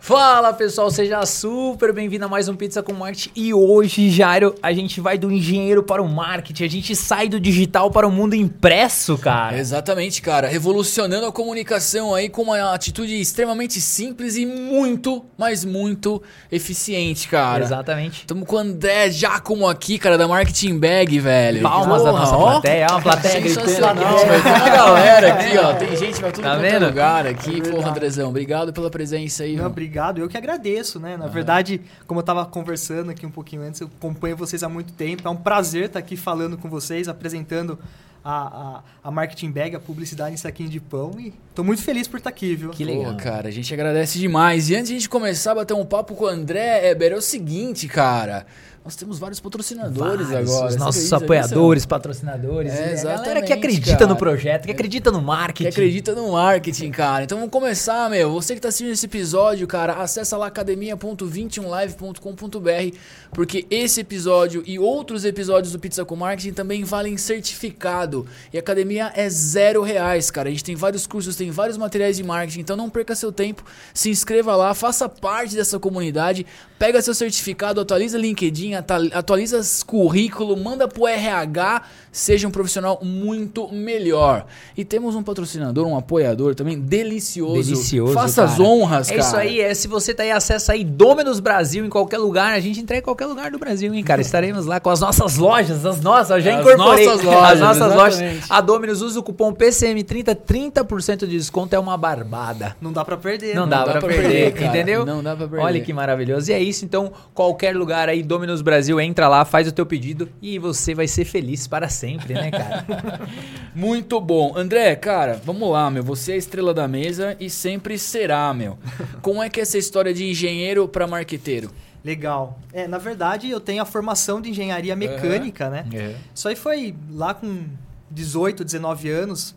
[0.00, 3.30] Fala pessoal, seja super bem-vindo a mais um Pizza com Marketing.
[3.34, 7.40] E hoje, Jairo, a gente vai do engenheiro para o marketing, a gente sai do
[7.40, 9.56] digital para o mundo impresso, cara.
[9.56, 10.46] Exatamente, cara.
[10.46, 16.22] Revolucionando a comunicação aí com uma atitude extremamente simples e muito, mas muito
[16.52, 17.64] eficiente, cara.
[17.64, 18.20] Exatamente.
[18.20, 21.62] Estamos com o André Giacomo aqui, cara, da Marketing Bag, velho.
[21.62, 22.52] Palmas da nossa ó.
[22.52, 23.68] plateia, ó, a plateia gritando.
[23.68, 24.42] Sensacional, velho.
[24.42, 25.72] Tem uma galera aqui, ó.
[25.74, 27.62] Tem gente pra tudo Tá é lugar aqui.
[27.62, 27.88] Porra, verdade.
[27.88, 29.56] Andrezão, obrigado pela presença aí.
[29.56, 29.70] Não, meu.
[29.94, 31.16] Obrigado, eu que agradeço, né?
[31.16, 34.92] Na verdade, como eu tava conversando aqui um pouquinho antes, eu acompanho vocês há muito
[34.92, 35.26] tempo.
[35.26, 37.78] É um prazer estar aqui falando com vocês, apresentando
[38.24, 41.12] a, a, a Marketing Bag, a publicidade em saquinho de pão.
[41.18, 42.70] E tô muito feliz por estar aqui, viu?
[42.70, 43.12] Que legal.
[43.12, 44.68] Pô, cara, a gente agradece demais.
[44.68, 47.16] E antes de a gente começar a bater um papo com o André, Eber, é
[47.16, 48.46] o seguinte, cara.
[48.84, 50.68] Nós temos vários patrocinadores Vários, agora.
[50.68, 52.70] Os nossos acredita apoiadores, patrocinadores.
[52.70, 54.06] É, e a galera que exatamente, acredita cara.
[54.06, 55.68] no projeto, que acredita no Que marketing.
[55.70, 57.24] acredita no marketing, cara.
[57.24, 58.30] Então vamos começar, meu.
[58.32, 62.98] Você que tá assistindo esse episódio, cara, acessa lá academia.21live.com.br,
[63.32, 68.26] porque esse episódio e outros episódios do Pizza com Marketing também valem certificado.
[68.52, 70.50] E a academia é zero reais, cara.
[70.50, 73.64] A gente tem vários cursos, tem vários materiais de marketing, então não perca seu tempo,
[73.94, 76.44] se inscreva lá, faça parte dessa comunidade,
[76.78, 81.82] pega seu certificado, atualiza LinkedIn, atualiza currículo, manda pro RH,
[82.14, 84.46] seja um profissional muito melhor.
[84.76, 87.54] E temos um patrocinador, um apoiador também delicioso.
[87.70, 88.62] Delicioso, Faça as cara.
[88.62, 89.26] honras, É cara.
[89.26, 92.60] isso aí, é, se você tá aí, acessa aí Dominus Brasil em qualquer lugar, a
[92.60, 94.20] gente entrega em qualquer lugar do Brasil, hein, cara.
[94.22, 97.04] Estaremos lá com as nossas lojas, as nossas, eu já As incorporei.
[97.06, 98.24] nossas lojas, as nossas exatamente.
[98.24, 98.50] lojas.
[98.50, 102.76] A Dominus usa o cupom PCM30, 30% de desconto, é uma barbada.
[102.80, 103.56] Não dá pra perder.
[103.56, 103.70] Não, né?
[103.70, 104.66] dá, dá pra, pra perder, perder, cara.
[104.68, 105.04] entendeu?
[105.04, 105.64] Não dá pra perder.
[105.64, 106.50] Olha que maravilhoso.
[106.50, 110.28] E é isso, então, qualquer lugar aí, Dominus Brasil, entra lá, faz o teu pedido
[110.40, 112.03] e você vai ser feliz para sempre,
[112.34, 112.84] né, cara?
[113.74, 114.52] Muito bom.
[114.56, 116.02] André, cara, vamos lá, meu.
[116.04, 118.78] Você é a estrela da mesa e sempre será, meu.
[119.22, 121.70] Como é que é essa história de engenheiro pra marqueteiro?
[122.04, 122.58] Legal.
[122.72, 125.86] É, na verdade, eu tenho a formação de engenharia mecânica, né?
[126.34, 127.64] Isso aí foi lá com
[128.10, 129.54] 18, 19 anos.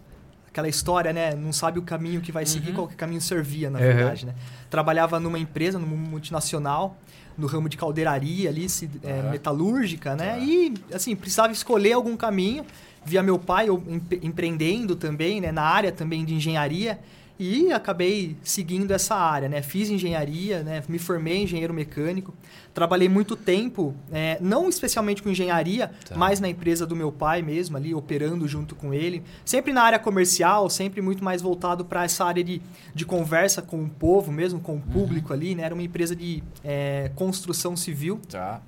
[0.47, 1.35] Aquela história, né?
[1.35, 3.85] Não sabe o caminho que vai seguir, qual que caminho servia, na Uhum.
[3.85, 4.33] verdade, né?
[4.69, 6.97] Trabalhava numa empresa, numa multinacional,
[7.37, 9.29] no ramo de caldeiraria ali, se- é, Uhum.
[9.31, 10.39] metalúrgica, né?
[10.41, 12.65] E, assim, precisava escolher algum caminho.
[13.05, 13.81] Via meu pai eu
[14.21, 15.51] empreendendo também, né?
[15.51, 16.99] Na área também de engenharia.
[17.39, 19.61] E acabei seguindo essa área, né?
[19.61, 20.83] Fiz engenharia, né?
[20.89, 22.33] Me formei engenheiro mecânico.
[22.73, 26.15] Trabalhei muito tempo, é, não especialmente com engenharia, Tá.
[26.15, 29.23] mas na empresa do meu pai mesmo, ali operando junto com ele.
[29.45, 32.59] Sempre na área comercial, sempre muito mais voltado para essa área de,
[32.93, 35.63] de conversa com o povo mesmo, com o público ali, né?
[35.63, 38.19] Era uma empresa de é, construção civil.
[38.29, 38.61] Tá.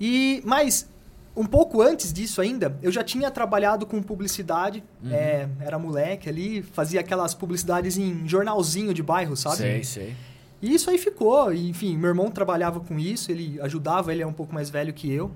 [0.00, 0.88] E, mas,
[1.36, 4.82] um pouco antes disso ainda, eu já tinha trabalhado com publicidade.
[5.10, 9.56] é, era moleque ali, fazia aquelas publicidades em jornalzinho de bairro, sabe?
[9.56, 10.16] Sei, sei.
[10.62, 11.52] E isso aí ficou.
[11.52, 15.12] Enfim, meu irmão trabalhava com isso, ele ajudava, ele é um pouco mais velho que
[15.12, 15.30] eu.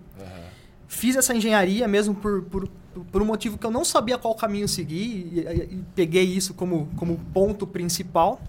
[0.88, 2.68] Fiz essa engenharia mesmo por, por,
[3.12, 6.52] por um motivo que eu não sabia qual caminho seguir e, e- e peguei isso
[6.54, 8.40] como, como ponto principal.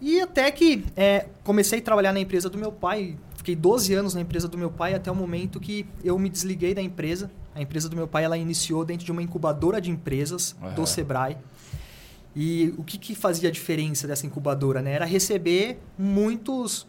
[0.00, 4.14] E até que é, comecei a trabalhar na empresa do meu pai, fiquei 12 anos
[4.14, 7.28] na empresa do meu pai até o momento que eu me desliguei da empresa.
[7.54, 10.74] A empresa do meu pai ela iniciou dentro de uma incubadora de empresas Aham.
[10.74, 11.36] do Sebrae.
[12.34, 14.80] E o que, que fazia a diferença dessa incubadora?
[14.80, 14.92] Né?
[14.92, 16.86] Era receber muitos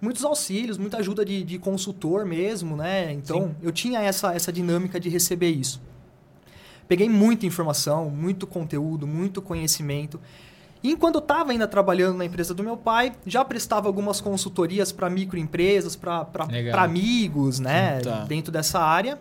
[0.00, 3.12] muitos auxílios, muita ajuda de, de consultor mesmo, né?
[3.12, 5.80] Então, eu tinha essa, essa dinâmica de receber isso.
[6.86, 10.20] Peguei muita informação, muito conteúdo, muito conhecimento.
[10.86, 14.92] E enquanto eu estava ainda trabalhando na empresa do meu pai, já prestava algumas consultorias
[14.92, 16.28] para microempresas, para
[16.74, 17.98] amigos, né?
[17.98, 18.20] Tá.
[18.20, 19.18] Dentro dessa área.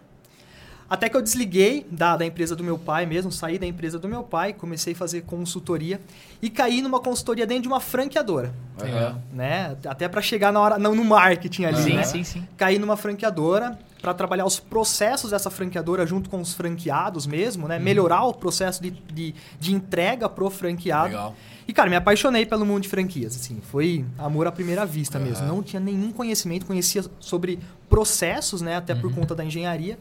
[0.87, 4.07] Até que eu desliguei da, da empresa do meu pai mesmo, saí da empresa do
[4.07, 5.99] meu pai, comecei a fazer consultoria
[6.39, 9.19] e caí numa consultoria dentro de uma franqueadora, Aham.
[9.33, 9.75] né?
[9.87, 12.03] Até para chegar na hora, não, no marketing ali, sim, né?
[12.03, 12.47] sim, sim.
[12.55, 17.79] caí numa franqueadora para trabalhar os processos dessa franqueadora junto com os franqueados mesmo, né?
[17.79, 21.07] Melhorar o processo de, de, de entrega pro franqueado.
[21.07, 21.35] Legal.
[21.67, 23.59] E, cara, me apaixonei pelo mundo de franquias, assim.
[23.63, 25.46] Foi amor à primeira vista mesmo.
[25.46, 25.55] Aham.
[25.55, 27.57] Não tinha nenhum conhecimento, conhecia sobre
[27.90, 28.75] processos, né?
[28.75, 29.97] Até por conta da engenharia.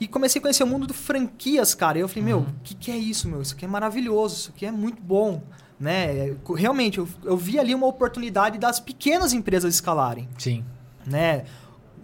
[0.00, 1.98] E comecei a conhecer o mundo de franquias, cara.
[1.98, 3.42] E eu falei, meu, o que, que é isso, meu?
[3.42, 5.42] Isso aqui é maravilhoso, isso aqui é muito bom.
[5.78, 6.34] Né?
[6.56, 10.64] Realmente, eu, eu vi ali uma oportunidade das pequenas empresas escalarem Sim.
[11.04, 11.44] né?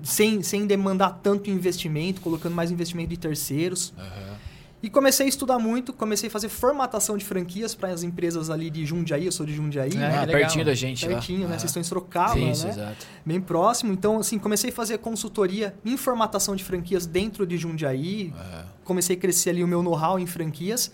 [0.03, 3.93] Sem, sem demandar tanto investimento, colocando mais investimento de terceiros.
[3.99, 4.33] Aham.
[4.83, 8.69] E comecei a estudar muito, comecei a fazer formatação de franquias para as empresas ali
[8.69, 10.23] de Jundiaí, eu sou de Jundiaí, É, né?
[10.25, 11.13] Ah, pertinho da gente lá.
[11.13, 11.55] Pertinho, né?
[11.55, 11.59] Ah.
[11.59, 12.73] Vocês estão em Sorocaba, Isso, né?
[12.73, 13.07] exato.
[13.25, 13.93] Bem próximo.
[13.93, 18.35] Então, assim, comecei a fazer consultoria em formatação de franquias dentro de Jundiaí.
[18.83, 20.91] Comecei a crescer ali o meu know-how em franquias.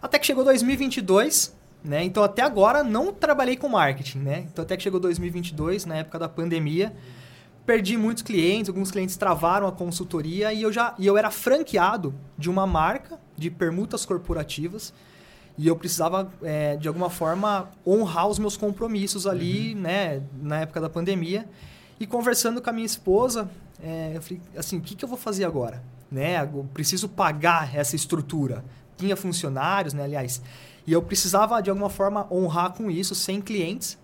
[0.00, 1.52] Até que chegou 2022,
[1.82, 2.04] né?
[2.04, 4.46] Então até agora não trabalhei com marketing, né?
[4.52, 6.92] Então até que chegou 2022, na época da pandemia,
[7.66, 12.14] perdi muitos clientes, alguns clientes travaram a consultoria e eu já e eu era franqueado
[12.38, 14.94] de uma marca de permutas corporativas
[15.58, 19.80] e eu precisava é, de alguma forma honrar os meus compromissos ali, uhum.
[19.80, 20.22] né?
[20.40, 21.48] Na época da pandemia
[21.98, 23.50] e conversando com a minha esposa,
[23.82, 25.82] é, eu falei assim, o que, que eu vou fazer agora?
[26.10, 26.42] Né?
[26.42, 28.64] Eu preciso pagar essa estrutura.
[28.96, 30.04] Tinha funcionários, né?
[30.04, 30.42] Aliás,
[30.86, 33.98] e eu precisava, de alguma forma, honrar com isso, sem clientes.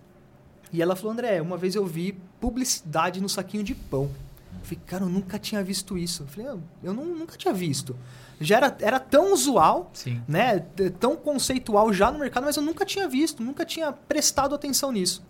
[0.71, 4.11] E ela falou, André, uma vez eu vi publicidade no saquinho de pão.
[4.51, 6.23] Eu falei, cara, eu nunca tinha visto isso.
[6.23, 7.95] Eu falei, eu, eu não, nunca tinha visto.
[8.37, 10.21] Já era, era tão usual, Sim.
[10.27, 10.59] né?
[10.99, 15.23] Tão conceitual já no mercado, mas eu nunca tinha visto, nunca tinha prestado atenção nisso.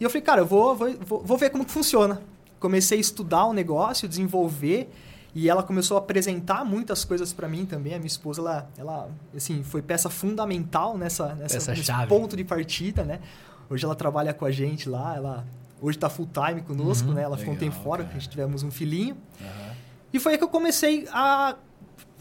[0.00, 2.22] E eu falei, cara, eu vou, vou, vou ver como que funciona.
[2.58, 4.90] Comecei a estudar o negócio, desenvolver.
[5.34, 7.92] E ela começou a apresentar muitas coisas para mim também.
[7.92, 13.04] A minha esposa, ela, ela assim, foi peça fundamental nessa, nessa nesse ponto de partida,
[13.04, 13.20] né?
[13.68, 15.44] Hoje ela trabalha com a gente lá, ela
[15.80, 17.22] hoje está full time conosco, uhum, né?
[17.22, 19.16] Ela legal, ficou um tempo fora, porque a gente tivemos um filhinho.
[19.40, 19.74] Uhum.
[20.12, 21.56] E foi aí que eu comecei a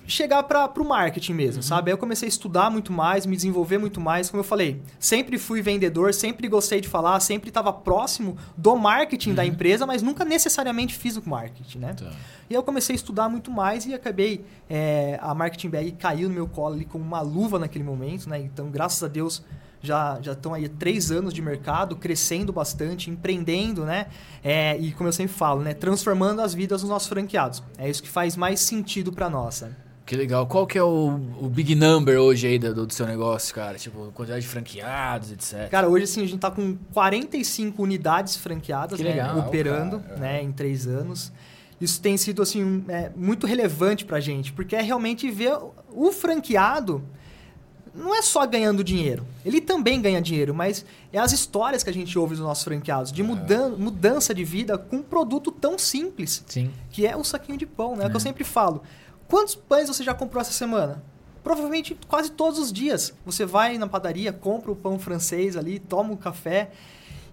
[0.07, 1.63] chegar para o marketing mesmo, uhum.
[1.63, 1.89] sabe?
[1.89, 4.29] Aí eu comecei a estudar muito mais, me desenvolver muito mais.
[4.29, 9.29] Como eu falei, sempre fui vendedor, sempre gostei de falar, sempre estava próximo do marketing
[9.29, 9.35] uhum.
[9.35, 11.93] da empresa, mas nunca necessariamente fiz o marketing, né?
[11.93, 12.05] Tá.
[12.49, 14.45] E aí eu comecei a estudar muito mais e acabei...
[14.69, 18.39] É, a Marketing Bag caiu no meu colo ali como uma luva naquele momento, né?
[18.39, 19.43] Então, graças a Deus
[19.85, 24.07] já já estão aí três anos de mercado, crescendo bastante, empreendendo, né?
[24.43, 25.73] É, e como eu sempre falo, né?
[25.73, 27.63] Transformando as vidas dos nossos franqueados.
[27.77, 29.55] É isso que faz mais sentido para nós.
[29.55, 29.75] Sabe?
[30.05, 30.45] Que legal.
[30.45, 33.75] Qual que é o, o big number hoje aí do, do seu negócio, cara?
[33.77, 35.67] Tipo, quantidade de franqueados, etc.
[35.69, 40.17] Cara, hoje assim, a gente tá com 45 unidades franqueadas, né, legal, operando, cara.
[40.17, 41.31] né, em três anos.
[41.81, 45.57] Isso tem sido, assim, é, muito relevante pra gente, porque é realmente ver
[45.91, 47.03] o franqueado
[47.95, 49.25] não é só ganhando dinheiro.
[49.45, 53.11] Ele também ganha dinheiro, mas é as histórias que a gente ouve dos nossos franqueados,
[53.11, 56.71] de mudan mudança de vida com um produto tão simples, Sim.
[56.91, 58.03] que é o saquinho de pão, né?
[58.03, 58.23] É o que eu é.
[58.23, 58.83] sempre falo.
[59.27, 61.01] Quantos pães você já comprou essa semana?
[61.43, 63.13] Provavelmente quase todos os dias.
[63.25, 66.71] Você vai na padaria, compra o pão francês ali, toma um café.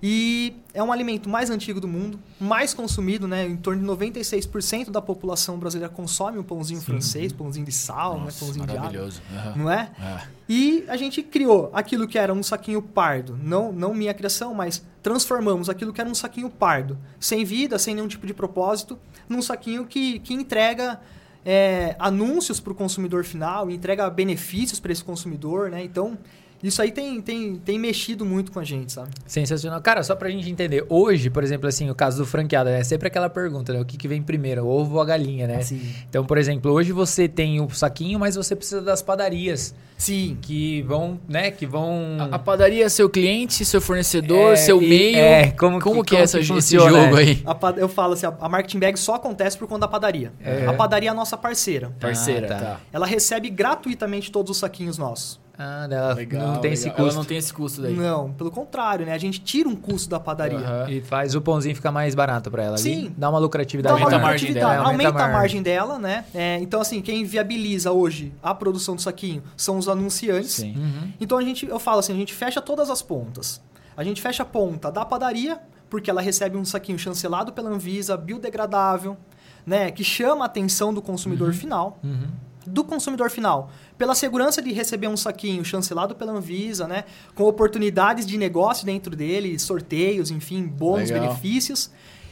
[0.02, 3.46] E é um alimento mais antigo do mundo, mais consumido, né?
[3.46, 6.86] Em torno de 96% da população brasileira consome o pãozinho Sim.
[6.86, 8.24] francês, pãozinho de sal, né?
[8.24, 8.46] Nossa, né?
[8.46, 9.22] pãozinho maravilhoso.
[9.30, 9.52] de água.
[9.52, 9.58] Uhum.
[9.58, 9.92] Não é?
[10.00, 10.22] é?
[10.48, 14.84] E a gente criou aquilo que era um saquinho pardo, não, não minha criação, mas
[15.00, 18.98] transformamos aquilo que era um saquinho pardo, sem vida, sem nenhum tipo de propósito,
[19.28, 21.00] num saquinho que, que entrega
[21.44, 25.84] é, anúncios para o consumidor final, entrega benefícios para esse consumidor, né?
[25.84, 26.18] Então,
[26.62, 29.10] isso aí tem, tem, tem mexido muito com a gente, sabe?
[29.26, 29.80] Sensacional.
[29.80, 33.08] Cara, só pra gente entender, hoje, por exemplo, assim, o caso do franqueado, é sempre
[33.08, 33.80] aquela pergunta, né?
[33.80, 35.62] O que, que vem primeiro, o ovo ou a galinha, né?
[35.62, 35.82] Sim.
[36.08, 39.74] Então, por exemplo, hoje você tem o saquinho, mas você precisa das padarias.
[39.98, 40.36] Sim.
[40.40, 41.50] Que vão, né?
[41.50, 42.16] Que vão.
[42.18, 45.16] A, a padaria é seu cliente, seu fornecedor, é, seu e, meio.
[45.16, 47.42] É, como, como que, que é essa, que esse jogo aí?
[47.44, 50.32] A, eu falo assim, a, a marketing bag só acontece por conta da padaria.
[50.40, 50.66] É.
[50.66, 51.92] A padaria é a nossa parceira.
[52.00, 52.80] Parceira, ah, tá.
[52.92, 55.41] Ela recebe gratuitamente todos os saquinhos nossos.
[55.58, 56.72] Ah, ela legal, não tem legal.
[56.72, 57.02] esse custo.
[57.02, 57.94] Ela não tem esse custo daí.
[57.94, 59.12] Não, pelo contrário, né?
[59.12, 60.58] A gente tira um custo da padaria.
[60.58, 60.88] Uhum.
[60.88, 62.78] E faz o pãozinho ficar mais barato para ela.
[62.78, 63.06] Sim.
[63.06, 63.14] Ali.
[63.16, 63.94] Dá uma lucratividade.
[63.94, 64.64] Dá uma aumenta lucratividade.
[64.64, 64.90] A margem dela.
[64.90, 66.24] Aumenta, aumenta a margem dela, né?
[66.34, 70.52] É, então, assim, quem viabiliza hoje a produção do saquinho são os anunciantes.
[70.52, 70.74] Sim.
[70.76, 71.12] Uhum.
[71.20, 73.60] Então, a gente, eu falo assim, a gente fecha todas as pontas.
[73.94, 75.60] A gente fecha a ponta da padaria,
[75.90, 79.18] porque ela recebe um saquinho chancelado pela Anvisa, biodegradável,
[79.66, 79.90] né?
[79.90, 81.54] Que chama a atenção do consumidor uhum.
[81.54, 81.98] final.
[82.02, 87.04] Uhum do consumidor final, pela segurança de receber um saquinho chancelado pela Anvisa, né,
[87.34, 91.28] com oportunidades de negócio dentro dele, sorteios, enfim, bônus, Legal.
[91.28, 91.90] benefícios.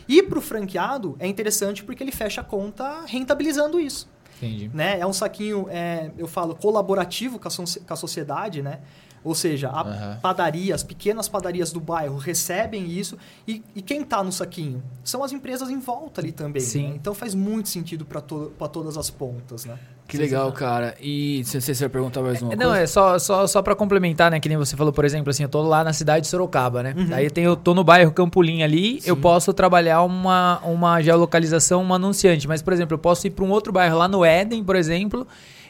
[0.09, 4.09] E para o franqueado é interessante porque ele fecha a conta rentabilizando isso.
[4.39, 4.71] Entendi.
[4.73, 4.99] Né?
[4.99, 8.81] É um saquinho, é, eu falo, colaborativo com a, so com a sociedade, né?
[9.23, 10.21] Ou seja, a uhum.
[10.21, 14.83] padaria, as pequenas padarias do bairro recebem isso e, e quem está no saquinho?
[15.05, 16.63] São as empresas em volta ali também.
[16.63, 16.89] Sim.
[16.89, 16.95] Né?
[16.97, 19.79] Então faz muito sentido para to todas as pontas, né?
[20.11, 20.95] Que legal, cara.
[21.01, 22.71] E se você vai perguntar mais uma é, coisa?
[22.71, 24.41] Não, é só, só, só para complementar, né?
[24.41, 26.95] Que nem você falou, por exemplo, assim, eu tô lá na cidade de Sorocaba, né?
[26.97, 27.09] Uhum.
[27.13, 29.09] Aí eu, tenho, eu tô no bairro Campolim ali, Sim.
[29.09, 32.49] eu posso trabalhar uma, uma geolocalização, um anunciante.
[32.49, 35.27] Mas, por exemplo, eu posso ir para um outro bairro lá no Éden, por exemplo,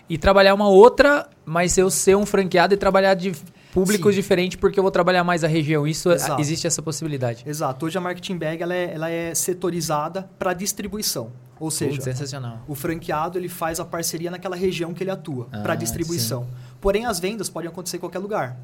[0.09, 3.33] e trabalhar uma outra, mas eu ser um franqueado e trabalhar de
[3.73, 5.87] públicos diferentes porque eu vou trabalhar mais a região.
[5.87, 6.41] Isso Exato.
[6.41, 7.43] existe essa possibilidade.
[7.47, 7.87] Exato.
[7.87, 11.33] Hoje a Marketing Bag ela é, ela é setorizada para distribuição.
[11.59, 12.65] Ou seja, sensacional.
[12.67, 16.45] o franqueado ele faz a parceria naquela região que ele atua ah, para distribuição.
[16.45, 16.51] Sim.
[16.81, 18.57] Porém, as vendas podem acontecer em qualquer lugar.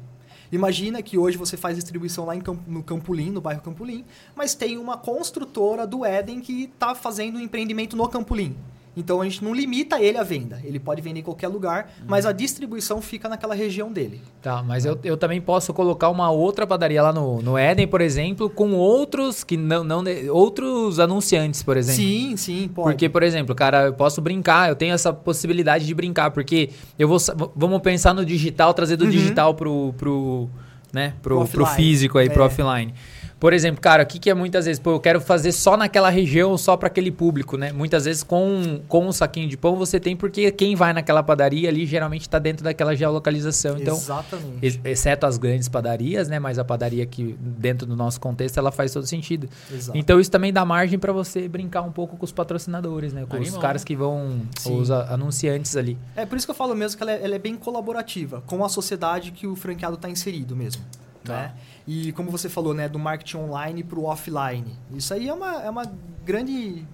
[0.51, 4.55] Imagina que hoje você faz distribuição lá em Camp no Campolim, no bairro Campolim, mas
[4.55, 8.55] tem uma construtora do Éden que está fazendo um empreendimento no Campolim.
[8.97, 10.59] Então a gente não limita ele à venda.
[10.63, 14.19] Ele pode vender em qualquer lugar, mas a distribuição fica naquela região dele.
[14.41, 18.01] Tá, mas eu, eu também posso colocar uma outra padaria lá no, no Éden, por
[18.01, 22.01] exemplo, com outros que não, não outros anunciantes, por exemplo.
[22.01, 22.89] Sim, sim, pode.
[22.89, 27.07] Porque, por exemplo, cara, eu posso brincar, eu tenho essa possibilidade de brincar, porque eu
[27.07, 27.17] vou
[27.55, 29.11] vamos pensar no digital, trazer do Uhum.
[29.11, 30.49] digital pro, pro,
[30.93, 32.45] né, pro, Pro pro físico aí, pro É.
[32.47, 32.93] offline.
[33.39, 36.09] Por exemplo, cara, o que, que é muitas vezes, pô, eu quero fazer só naquela
[36.09, 37.71] região, só para aquele público, né?
[37.71, 41.69] Muitas vezes com, com um saquinho de pão você tem, porque quem vai naquela padaria
[41.69, 43.77] ali geralmente está dentro daquela geolocalização.
[43.77, 44.57] Então, Exatamente.
[44.59, 46.39] Ex- Exceto as grandes padarias, né?
[46.39, 49.47] Mas a padaria que, dentro do nosso contexto, ela faz todo sentido.
[49.71, 49.95] Exato.
[49.95, 53.23] Então isso também dá margem para você brincar um pouco com os patrocinadores, né?
[53.29, 53.61] Com os Animal.
[53.61, 54.79] caras que vão, Sim.
[54.81, 55.95] os anunciantes ali.
[56.15, 58.65] É por isso que eu falo mesmo que ela é, ela é bem colaborativa com
[58.65, 60.81] a sociedade que o franqueado está inserido mesmo.
[61.27, 61.41] Tá.
[61.41, 61.53] Né?
[61.85, 64.75] E como você falou, né, do marketing online para o offline.
[64.93, 65.85] Isso aí é uma, é uma
[66.25, 66.85] grande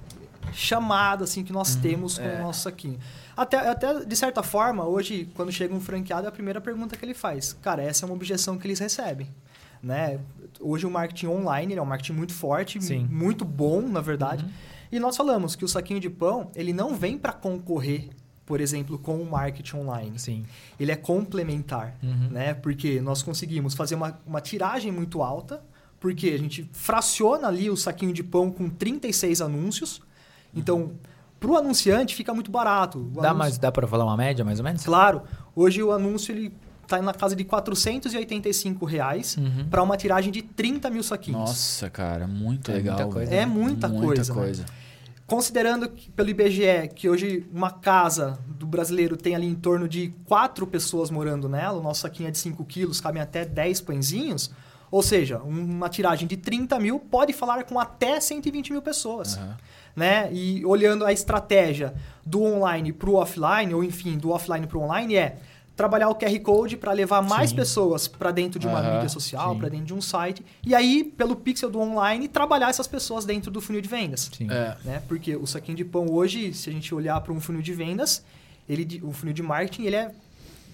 [0.51, 2.99] chamada assim, que nós temos com o nosso saquinho.
[3.35, 7.03] Até, até, de certa forma, hoje, quando chega um franqueado, é a primeira pergunta que
[7.03, 7.53] ele faz.
[7.53, 9.27] Cara, essa é uma objeção que eles recebem.
[9.81, 10.19] Né?
[10.59, 13.07] Hoje o marketing online é um marketing muito forte, Sim.
[13.09, 14.45] muito bom, na verdade.
[14.91, 18.09] E nós falamos que o saquinho de pão, ele não vem para concorrer,
[18.45, 20.19] por exemplo, com o marketing online.
[20.19, 20.45] Sim.
[20.79, 22.29] Ele é complementar, Uhum.
[22.31, 22.53] né?
[22.53, 25.61] Porque nós conseguimos fazer uma, uma tiragem muito alta,
[25.99, 30.01] porque a gente fraciona ali o saquinho de pão com 36 anúncios.
[30.53, 30.91] Então,
[31.39, 32.99] para o anunciante fica muito barato.
[32.99, 34.83] O Dá, anúncio- mais, dá para falar uma média, mais ou menos?
[34.83, 35.21] Claro,
[35.55, 39.65] hoje o anúncio ele está na casa de 485 reais Uhum.
[39.69, 41.39] para uma tiragem de 30 mil saquinhos.
[41.39, 42.97] Nossa, cara, muito É legal.
[42.97, 43.33] muita coisa.
[43.33, 44.67] É muita coisa, né?
[45.33, 50.13] Considerando que, pelo IBGE que hoje uma casa do brasileiro tem ali em torno de
[50.25, 54.51] quatro pessoas morando nela, o nosso saquinho é de 5 quilos, cabem até 10 pãezinhos,
[54.91, 59.35] ou seja, uma tiragem de 30 mil pode falar com até 120 mil pessoas.
[59.35, 59.57] Aham.
[59.95, 60.29] Né?
[60.31, 64.81] E olhando a estratégia do online para o offline, ou enfim, do offline para o
[64.81, 65.37] online, é
[65.75, 67.55] trabalhar o QR Code para levar mais Sim.
[67.55, 71.03] pessoas para dentro de uma Aham, mídia social, para dentro de um site, e aí,
[71.03, 74.47] pelo pixel do online, trabalhar essas pessoas dentro do funil de vendas Sim.
[74.51, 74.77] É.
[74.83, 75.03] né?
[75.07, 78.23] Porque o saquinho de pão hoje, se a gente olhar para um funil de vendas,
[78.69, 80.11] ele o funil de marketing, ele é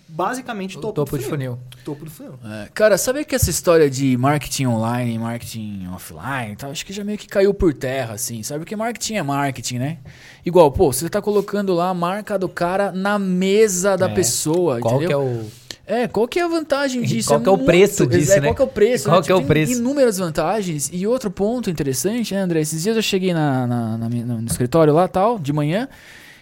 [0.09, 1.51] basicamente O topo, topo do de funil.
[1.53, 1.59] funil.
[1.85, 2.33] Topo do funil.
[2.43, 7.03] É, cara, sabe que essa história de marketing online, marketing offline, tal, acho que já
[7.03, 8.59] meio que caiu por terra, assim, sabe?
[8.61, 9.97] Porque marketing é marketing, né?
[10.45, 14.13] Igual, pô, você tá colocando lá a marca do cara na mesa da É.
[14.13, 15.21] pessoa, Qual que entendeu?
[15.21, 15.59] é o.
[15.91, 17.29] É, qual que é a vantagem disso?
[17.29, 18.47] qual que é o preço muito- disso, é, né?
[18.49, 19.05] Qual que é o preço?
[19.09, 19.25] Qual né?
[19.25, 19.71] que é o Tem preço?
[19.73, 20.87] inúmeras vantagens.
[20.93, 22.61] E outro ponto interessante, né, André?
[22.61, 25.89] Esses dias eu cheguei na, na- na no escritório lá, tal, de manhã,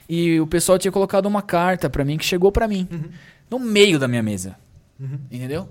[0.10, 2.90] e o pessoal tinha colocado uma carta pra mim, que chegou pra mim,
[3.50, 4.56] no meio da minha mesa.
[5.32, 5.70] Entendeu?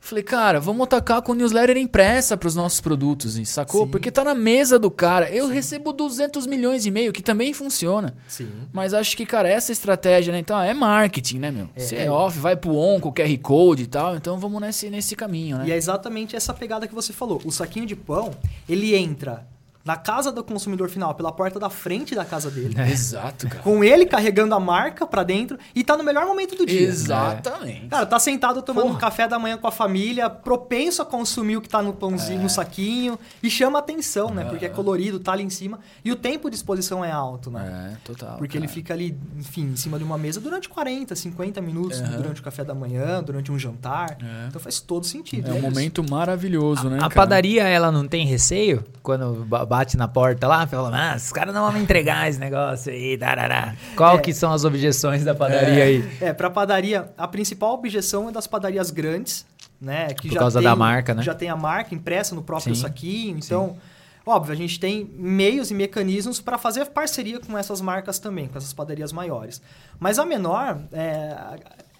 [0.00, 3.84] Falei, cara, vamos atacar com newsletter impressa pros nossos produtos, sacou?
[3.84, 3.90] Sim.
[3.90, 5.28] Porque tá na mesa do cara.
[5.28, 8.14] Eu recebo 200 milhões e meio, que também funciona.
[8.28, 8.48] Sim.
[8.72, 10.38] Mas acho que, cara, essa estratégia, né?
[10.38, 11.68] Então, é marketing, né, meu?
[11.74, 11.80] É.
[11.80, 14.16] Se é off, vai pro on com o QR Code e tal.
[14.16, 15.64] Então, vamos nesse, nesse caminho, né?
[15.66, 17.42] E é exatamente essa pegada que você falou.
[17.44, 18.30] O saquinho de pão,
[18.68, 19.46] ele entra
[19.88, 23.62] na casa do consumidor final, pela porta da frente da casa dele, Exato, cara.
[23.62, 26.82] com ele carregando a marca para dentro e tá no melhor momento do dia.
[26.82, 27.86] Exatamente.
[27.88, 28.96] Cara, tá sentado tomando Porra.
[28.96, 32.42] um café da manhã com a família, propenso a consumir o que tá no pãozinho,
[32.42, 34.44] no saquinho, e chama atenção, né?
[34.44, 35.78] Porque é colorido, tá ali em cima.
[36.04, 37.94] E o tempo de exposição é alto, né?
[37.94, 38.36] É, total.
[38.36, 38.74] Porque ele cara.
[38.74, 42.62] fica ali, enfim, em cima de uma mesa durante 40, 50 minutos, durante o café
[42.62, 44.18] da manhã, durante um jantar.
[44.22, 44.48] É.
[44.48, 45.48] Então faz todo sentido.
[45.48, 45.62] É um isso.
[45.62, 46.96] momento maravilhoso, né?
[46.96, 47.14] A cara?
[47.14, 50.66] padaria, ela não tem receio quando ba- bate na porta lá?
[50.66, 53.74] Fala, ah, os caras não vão me entregar esse negócio aí, darará.
[53.96, 54.20] Qual É.
[54.20, 56.16] que são as objeções da padaria aí?
[56.20, 59.46] É, pra padaria, a principal objeção é das padarias grandes,
[59.80, 60.08] né?
[60.08, 61.22] Que Por já causa tem, da marca, né?
[61.22, 63.38] Já tem a marca impressa no próprio Sim, saquinho.
[63.38, 63.76] Então,
[64.26, 68.58] óbvio, a gente tem meios e mecanismos para fazer parceria com essas marcas também, com
[68.58, 69.62] essas padarias maiores.
[70.00, 71.36] Mas a menor, é,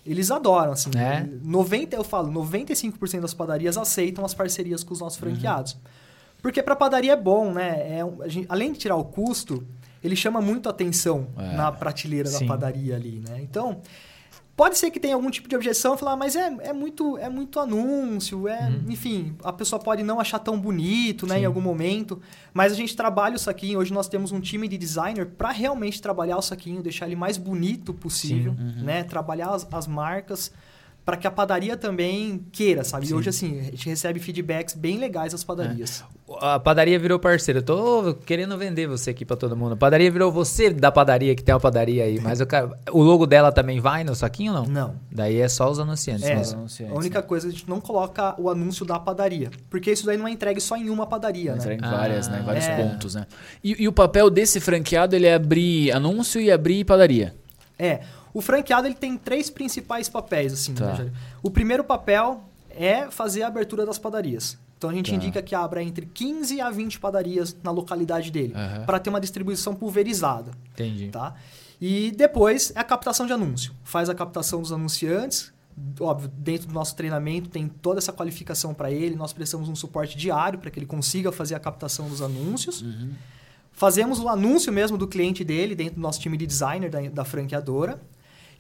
[0.05, 0.91] eles adoram, assim.
[0.97, 1.25] É?
[1.45, 5.29] 90, eu falo, 95% das padarias aceitam as parcerias com os nossos Uhum.
[6.43, 7.99] Porque para padaria é bom, né?
[7.99, 9.67] É a gente- além de tirar o custo,
[10.03, 11.57] ele chama muito atenção É.
[11.57, 12.47] na prateleira Sim.
[12.47, 13.41] da padaria ali, né?
[13.43, 13.81] Então,
[14.57, 17.29] pode ser que tenha algum tipo de objeção e falar, mas é, é, muito, é
[17.29, 21.39] muito anúncio, é, enfim, a pessoa pode não achar tão bonito, né, Uhum.
[21.39, 21.43] Sim.
[21.43, 22.21] em algum momento,
[22.55, 26.01] mas a gente trabalha o saquinho, hoje nós temos um time de designer para realmente
[26.01, 28.83] trabalhar o saquinho, deixar ele mais bonito possível, Sim.
[28.85, 30.53] né, trabalhar as, as marcas
[31.09, 33.07] para que a padaria também queira, sabe?
[33.07, 33.15] Sim.
[33.15, 36.05] E hoje, assim, a gente recebe feedbacks bem legais das padarias.
[36.43, 37.61] A padaria virou parceiro.
[37.61, 39.73] Eu tô querendo vender você aqui pra todo mundo.
[39.73, 42.21] A padaria virou você da padaria, que tem uma padaria aí.
[42.21, 44.67] Mas o, cara, o logo dela também vai no saquinho ou não?
[44.67, 44.97] Não.
[45.11, 46.27] Daí é só os anunciantes.
[46.27, 46.59] É, mesmo.
[46.59, 49.51] anunciantes, a única coisa, a gente não coloca o anúncio da padaria.
[49.71, 51.73] Porque isso daí não é entregue só em uma padaria, Mas né?
[51.73, 52.41] era em várias, Ah, né?
[52.41, 52.77] Em vários é.
[52.77, 53.27] pontos, né?
[53.65, 57.35] E, e o papel desse franqueado, ele é abrir anúncio e abrir padaria.
[57.79, 58.01] É.
[58.39, 60.73] O franqueado ele tem três principais papéis, assim.
[60.73, 60.93] Tá.
[60.95, 61.11] né,
[61.43, 64.57] o primeiro papel é fazer a abertura das padarias.
[64.77, 65.17] Então a gente Tá.
[65.17, 68.85] indica que abra entre 15 a 20 padarias na localidade dele, Aham.
[68.87, 71.09] para ter uma distribuição pulverizada, Entendi.
[71.09, 71.35] tá?
[71.81, 73.73] E depois é a captação de anúncio.
[73.83, 75.53] Faz a captação dos anunciantes,
[75.99, 80.17] óbvio, dentro do nosso treinamento tem toda essa qualificação para ele, nós prestamos um suporte
[80.17, 82.85] diário para que ele consiga fazer a captação dos anúncios.
[83.73, 87.25] Fazemos o anúncio mesmo do cliente dele dentro do nosso time de designer da, da
[87.25, 88.01] franqueadora.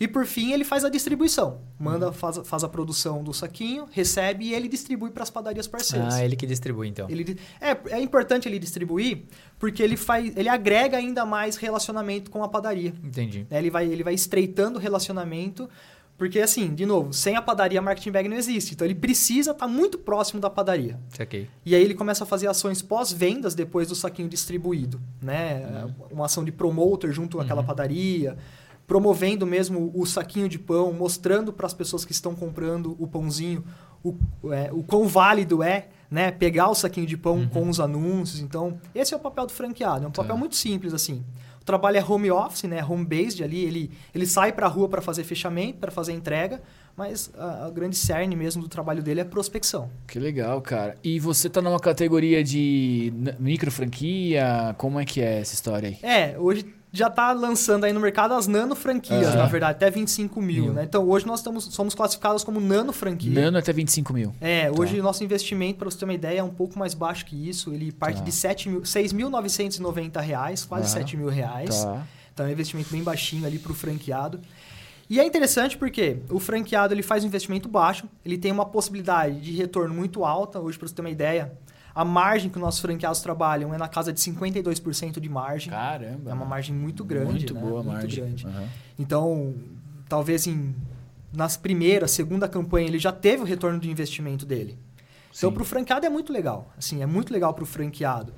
[0.00, 1.61] E por fim ele faz a distribuição.
[1.78, 6.14] Manda, faz, faz a produção do saquinho, recebe e ele distribui para as padarias parceiras.
[6.14, 7.09] Ah, ele que distribui então.
[7.11, 9.23] Ele, é, é importante ele distribuir
[9.59, 12.95] porque ele, faz, ele agrega ainda mais relacionamento com a padaria.
[13.02, 13.47] Entendi.
[13.50, 13.59] né?
[13.59, 15.69] Ele, vai, ele vai estreitando o relacionamento.
[16.17, 18.75] Porque, assim, de novo, sem a padaria, marketing bag não existe.
[18.75, 20.99] Então, ele precisa estar muito próximo da padaria.
[21.11, 21.49] Saquei.
[21.64, 25.87] E aí ele começa a fazer ações pós-vendas depois do saquinho distribuído, né?
[26.11, 28.37] Uma ação de promoter junto àquela padaria,
[28.88, 33.62] promovendo mesmo o saquinho de pão, mostrando para as pessoas que estão comprando o pãozinho
[34.02, 34.16] o,
[34.52, 36.30] é, o quão válido é, né?
[36.30, 38.40] Pegar o saquinho de pão com os anúncios.
[38.40, 40.07] Então, esse é o papel do franqueado.
[40.07, 41.23] É um papel muito simples, assim.
[41.61, 42.83] O trabalho é home office, né?
[42.83, 43.62] Home based ali.
[43.62, 46.62] Ele, ele sai para a rua para fazer fechamento, para fazer entrega,
[46.99, 49.88] mas a, a grande cerne mesmo do trabalho dele é prospecção.
[50.07, 50.97] Que legal, cara.
[51.05, 54.75] E você tá numa categoria de micro franquia?
[54.76, 55.99] Como é que é essa história aí?
[56.02, 59.37] É, hoje já está lançando aí no mercado as nano franquias, Aham.
[59.37, 60.73] na verdade, até 25 mil, Mil.
[60.73, 60.85] né?
[60.85, 63.31] Então hoje nós estamos, somos classificados como nano franquia.
[63.43, 64.35] Nano até 25 mil.
[64.40, 64.81] É, Tá.
[64.81, 67.37] hoje o nosso investimento, para você ter uma ideia, é um pouco mais baixo que
[67.49, 67.73] isso.
[67.73, 68.25] Ele parte Tá.
[68.25, 71.00] de 7 mil- 6.990 reais, quase Aham.
[71.02, 71.85] 7 mil reais.
[71.85, 72.02] Tá.
[72.33, 74.40] Então é um investimento bem baixinho ali para o franqueado.
[75.11, 79.41] E é interessante porque o franqueado ele faz um investimento baixo, ele tem uma possibilidade
[79.41, 80.61] de retorno muito alta.
[80.61, 81.53] Hoje, para você ter uma ideia,
[81.95, 85.71] a margem que os nossos franqueados trabalham é na casa de 52% de margem.
[85.71, 86.31] Caramba.
[86.31, 87.31] É uma margem muito grande.
[87.31, 87.61] Muito né?
[87.61, 88.23] boa a margem.
[88.23, 88.47] grande.
[88.47, 88.69] Aham.
[88.99, 89.55] Então,
[90.09, 90.75] talvez em,
[91.33, 94.79] nas primeiras, segunda campanha, ele já teve o retorno do investimento dele.
[95.37, 95.55] Então, Sim.
[95.55, 96.73] para o franqueado é muito legal.
[96.77, 98.35] Assim, é muito legal para o franqueado.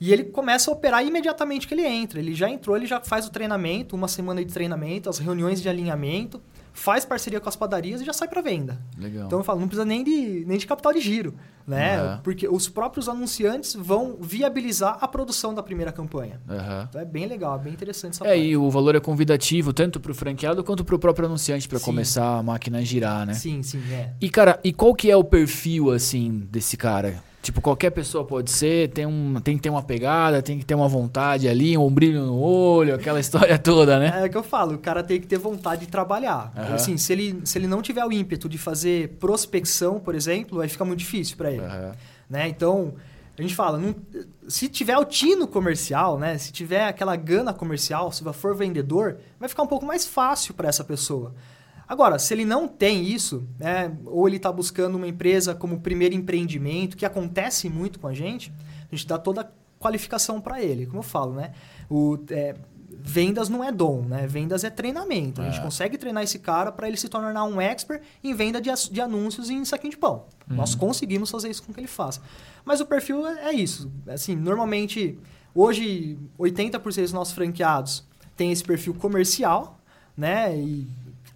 [0.00, 2.18] E ele começa a operar imediatamente que ele entra.
[2.20, 5.68] Ele já entrou, ele já faz o treinamento, uma semana de treinamento, as reuniões de
[5.68, 6.40] alinhamento,
[6.72, 8.78] faz parceria com as padarias e já sai para venda.
[8.98, 9.26] Legal.
[9.26, 11.34] Então eu falo, não precisa nem de, nem de capital de giro,
[11.66, 11.98] né?
[11.98, 12.20] Aham.
[12.22, 16.38] Porque os próprios anunciantes vão viabilizar a produção da primeira campanha.
[16.46, 16.86] Aham.
[16.90, 18.42] Então é bem legal, é bem interessante essa É, parte.
[18.42, 22.42] e o valor é convidativo tanto pro franqueado quanto pro próprio anunciante para começar a
[22.42, 23.32] máquina a girar, né?
[23.32, 24.12] Sim, sim, é.
[24.20, 27.24] E cara, e qual que é o perfil assim desse cara?
[27.46, 30.74] Tipo, qualquer pessoa pode ser, tem, um, tem que ter uma pegada, tem que ter
[30.74, 34.12] uma vontade ali, um brilho no olho, aquela história toda, né?
[34.20, 36.52] É o que eu falo, o cara tem que ter vontade de trabalhar.
[36.56, 36.74] Aham.
[36.74, 40.68] Assim, se ele, se ele não tiver o ímpeto de fazer prospecção, por exemplo, aí
[40.68, 41.62] fica muito difícil para ele.
[41.62, 41.92] Aham.
[42.28, 42.48] Né?
[42.48, 42.94] Então,
[43.38, 43.94] a gente fala, não-
[44.48, 46.36] se tiver o tino comercial, né?
[46.38, 50.68] se tiver aquela gana comercial, se for vendedor, vai ficar um pouco mais fácil para
[50.68, 51.32] essa pessoa.
[51.88, 53.96] Agora, se ele não tem isso, né?
[54.04, 58.52] ou ele está buscando uma empresa como primeiro empreendimento, que acontece muito com a gente,
[58.90, 59.46] a gente dá toda a
[59.78, 60.86] qualificação para ele.
[60.86, 61.52] Como eu falo, né?
[61.88, 62.54] O, é,
[62.98, 64.26] vendas não é dom, né?
[64.26, 65.40] Vendas é treinamento.
[65.40, 65.62] A gente É.
[65.62, 69.48] consegue treinar esse cara para ele se tornar um expert em venda de, de anúncios
[69.48, 70.24] em saquinho de pão.
[70.48, 72.20] Nós conseguimos fazer isso com que ele faça.
[72.64, 73.90] Mas o perfil é, é isso.
[74.08, 75.16] Assim, normalmente,
[75.54, 78.04] hoje, 80% dos nossos franqueados
[78.36, 79.78] têm esse perfil comercial,
[80.16, 80.56] né?
[80.56, 80.86] E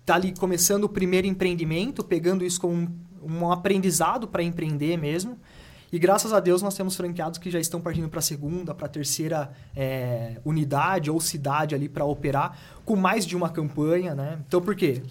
[0.05, 2.89] tá ali começando o primeiro empreendimento, pegando isso como um,
[3.23, 5.39] um aprendizado para empreender mesmo.
[5.93, 8.87] E graças a Deus nós temos franqueados que já estão partindo para a segunda, para
[8.87, 14.39] a terceira é, unidade ou cidade ali para operar com mais de uma campanha, né?
[14.47, 15.03] Então por quê?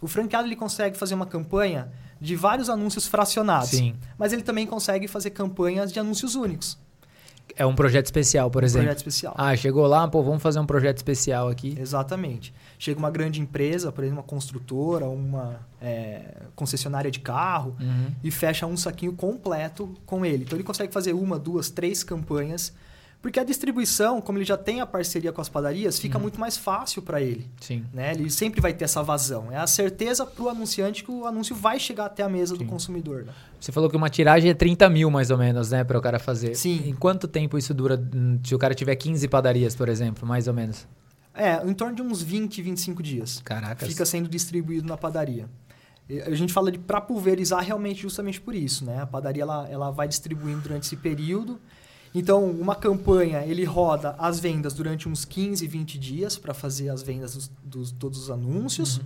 [0.00, 3.94] O franqueado ele consegue fazer uma campanha de vários anúncios fracionados, Sim.
[4.18, 6.78] mas ele também consegue fazer campanhas de anúncios únicos,
[7.54, 8.84] É um projeto especial, por um exemplo.
[8.86, 9.34] projeto especial.
[9.36, 11.76] Ah, chegou lá, pô, vamos fazer um projeto especial aqui.
[11.78, 12.52] Exatamente.
[12.78, 16.22] Chega uma grande empresa, por exemplo, uma construtora, uma é,
[16.56, 18.06] concessionária de carro, Uhum.
[18.24, 20.44] e fecha um saquinho completo com ele.
[20.44, 22.72] Então ele consegue fazer uma, duas, três campanhas,
[23.22, 26.22] porque a distribuição, como ele já tem a parceria com as padarias, fica Uhum.
[26.22, 27.48] muito mais fácil para ele.
[27.60, 27.84] Sim.
[27.94, 28.12] Né?
[28.12, 29.50] Ele sempre vai ter essa vazão.
[29.52, 32.64] É a certeza para o anunciante que o anúncio vai chegar até a mesa Sim.
[32.64, 33.24] do consumidor.
[33.24, 33.32] né?
[33.60, 36.18] Você falou que uma tiragem é 30 mil, mais ou menos, né, para o cara
[36.18, 36.56] fazer.
[36.56, 36.82] Sim.
[36.88, 37.96] Em quanto tempo isso dura?
[38.14, 40.86] hum, Se o cara tiver 15 padarias, por exemplo, mais ou menos?
[41.32, 43.40] É, em torno de uns 20, 25 dias.
[43.44, 43.88] Caracas.
[43.88, 45.48] Fica sendo distribuído na padaria.
[46.26, 49.00] A gente fala de para pulverizar realmente justamente por isso, né?
[49.00, 51.58] A padaria ela, ela vai distribuindo durante esse período.
[52.14, 57.02] Então, uma campanha, ele roda as vendas durante uns 15, 20 dias para fazer as
[57.02, 58.98] vendas dos, dos todos os anúncios.
[58.98, 59.04] Uhum.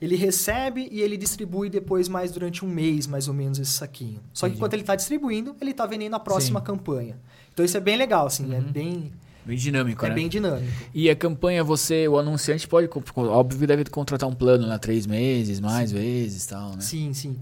[0.00, 4.20] Ele recebe e ele distribui depois mais durante um mês, mais ou menos, esse saquinho.
[4.32, 4.54] Só Entendi.
[4.54, 6.66] que enquanto ele está distribuindo, ele está vendendo a próxima Sim.
[6.66, 7.16] campanha.
[7.52, 8.68] Então isso é bem legal, assim, é uhum.
[8.68, 9.12] é bem
[9.44, 10.14] Bem dinâmico, é né?
[10.14, 10.72] É bem dinâmico.
[10.94, 15.60] E a campanha, você, o anunciante pode, óbvio, deve contratar um plano lá três meses,
[15.60, 15.96] mais sim.
[15.96, 16.80] vezes tal, né?
[16.80, 17.36] Sim, sim.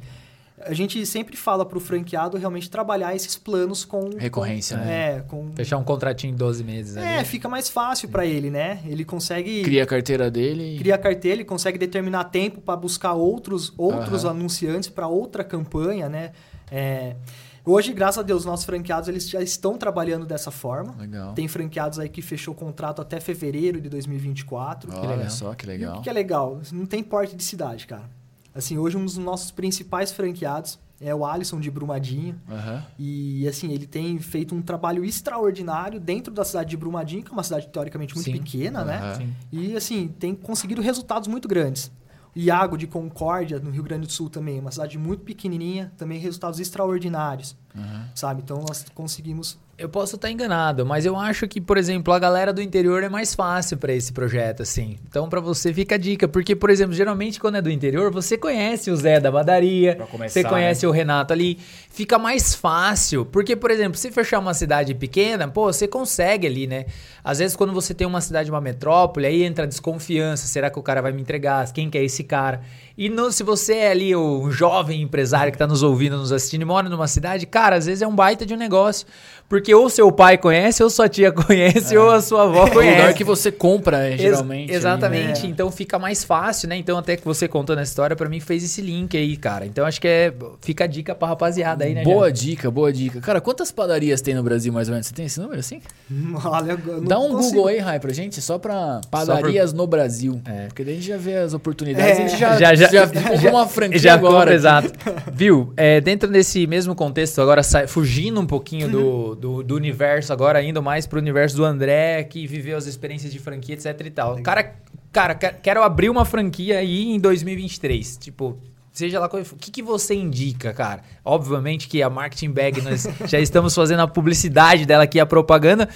[0.66, 4.10] A gente sempre fala para o franqueado realmente trabalhar esses planos com...
[4.16, 5.16] Recorrência, com, né?
[5.16, 5.52] É, com...
[5.52, 6.96] Fechar um contratinho em 12 meses.
[6.96, 7.24] É, ali.
[7.24, 8.80] fica mais fácil para ele, né?
[8.86, 9.62] Ele consegue...
[9.62, 10.78] Cria a carteira dele.
[10.78, 14.30] Cria a carteira, ele consegue determinar tempo para buscar outros, outros uhum.
[14.30, 16.32] anunciantes para outra campanha, né?
[16.70, 17.16] É...
[17.64, 20.96] Hoje, graças a Deus, nossos franqueados eles já estão trabalhando dessa forma.
[20.98, 21.32] Legal.
[21.32, 24.90] Tem franqueados aí que fechou o contrato até fevereiro de 2024.
[24.90, 25.30] Olha que legal.
[25.30, 25.96] só, que legal.
[25.96, 26.60] E o que é legal?
[26.72, 28.21] Não tem porte de cidade, cara.
[28.54, 32.40] Assim, hoje um dos nossos principais franqueados é o Alisson de Brumadinho.
[32.48, 32.82] Uhum.
[32.98, 37.32] E, assim, ele tem feito um trabalho extraordinário dentro da cidade de Brumadinho, que é
[37.32, 38.38] uma cidade teoricamente muito Sim.
[38.38, 38.86] pequena, uhum.
[38.86, 39.14] né?
[39.16, 39.34] Sim.
[39.50, 41.90] E, assim, tem conseguido resultados muito grandes.
[42.34, 46.58] Iago de Concórdia, no Rio Grande do Sul também, uma cidade muito pequenininha, também resultados
[46.60, 48.04] extraordinários, uhum.
[48.14, 48.40] sabe?
[48.42, 52.52] Então nós conseguimos eu posso estar enganado, mas eu acho que, por exemplo, a galera
[52.52, 54.96] do interior é mais fácil para esse projeto, assim.
[55.08, 58.38] Então, para você fica a dica, porque, por exemplo, geralmente quando é do interior, você
[58.38, 60.88] conhece o Zé da padaria, começar, você conhece né?
[60.88, 61.58] o Renato ali,
[61.90, 66.68] fica mais fácil, porque, por exemplo, se fechar uma cidade pequena, pô, você consegue ali,
[66.68, 66.86] né?
[67.24, 70.78] Às vezes, quando você tem uma cidade, uma metrópole, aí entra a desconfiança, será que
[70.78, 71.72] o cara vai me entregar?
[71.72, 72.62] Quem que é esse cara?
[72.96, 76.62] E no, se você é ali o jovem empresário que está nos ouvindo, nos assistindo
[76.62, 79.06] e mora numa cidade, cara, às vezes é um baita de um negócio.
[79.48, 82.00] Porque ou seu pai conhece, ou sua tia conhece, é.
[82.00, 82.94] ou a sua avó conhece.
[82.94, 84.72] É o lugar que você compra, Ex geralmente.
[84.72, 85.40] exatamente.
[85.40, 85.48] Ali, né?
[85.50, 86.76] Então fica mais fácil, né?
[86.76, 89.66] Então até que você contando essa história, para mim fez esse link aí, cara.
[89.66, 92.02] Então acho que é fica a dica pra rapaziada aí, né?
[92.02, 92.32] Boa já?
[92.32, 93.20] dica, boa dica.
[93.20, 95.06] Cara, quantas padarias tem no Brasil mais ou menos?
[95.06, 95.82] Você tem esse número assim?
[96.44, 96.74] Olha,
[97.06, 97.56] Dá um consigo.
[97.56, 99.82] Google aí, Rai, pra gente, só pra padarias só por...
[99.82, 100.40] no Brasil.
[100.46, 100.66] É.
[100.68, 102.18] Porque daí a gente já vê as oportunidades.
[102.18, 102.24] É.
[102.24, 104.54] A gente já, já, já, já, já uma franquia já agora.
[104.54, 104.92] exato.
[105.32, 105.72] Viu?
[105.76, 110.82] É, dentro desse mesmo contexto, agora fugindo um pouquinho do, do, do universo agora, indo
[110.82, 114.30] mais pro universo do André, que viveu as experiências de franquia, etc e tal.
[114.34, 114.44] Legal.
[114.44, 114.74] Cara,
[115.12, 118.16] cara, quero abrir uma franquia aí em 2023.
[118.16, 118.58] Tipo,
[118.92, 121.02] seja lá qual O que, que você indica, cara?
[121.24, 125.88] Obviamente que a Marketing Bag, nós já estamos fazendo a publicidade dela aqui, a propaganda.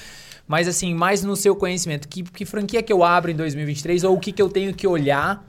[0.48, 4.14] Mas assim, mais no seu conhecimento, que, que franquia que eu abro em 2023 ou
[4.14, 5.44] o que, que eu tenho que olhar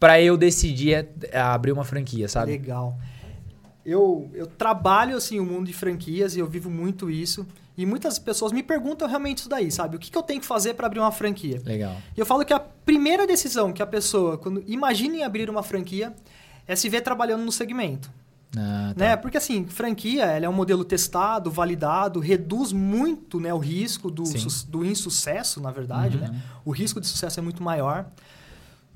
[0.00, 2.52] para eu decidir abrir uma franquia, sabe?
[2.52, 2.98] Legal.
[3.84, 7.46] Eu, eu trabalho assim o mundo de franquias e eu vivo muito isso.
[7.76, 9.96] E muitas pessoas me perguntam realmente isso daí, sabe?
[9.96, 11.62] O que, que eu tenho que fazer para abrir uma franquia?
[11.64, 11.96] Legal.
[12.16, 15.62] E eu falo que a primeira decisão que a pessoa, quando imagina em abrir uma
[15.62, 16.14] franquia,
[16.66, 18.10] é se ver trabalhando no segmento.
[18.56, 19.04] Ah, tá.
[19.04, 19.16] né?
[19.16, 24.24] Porque assim, franquia ela é um modelo testado, validado, reduz muito né, o risco do,
[24.68, 26.16] do insucesso, na verdade.
[26.16, 26.24] Uhum.
[26.24, 26.42] Né?
[26.64, 28.06] O risco de sucesso é muito maior.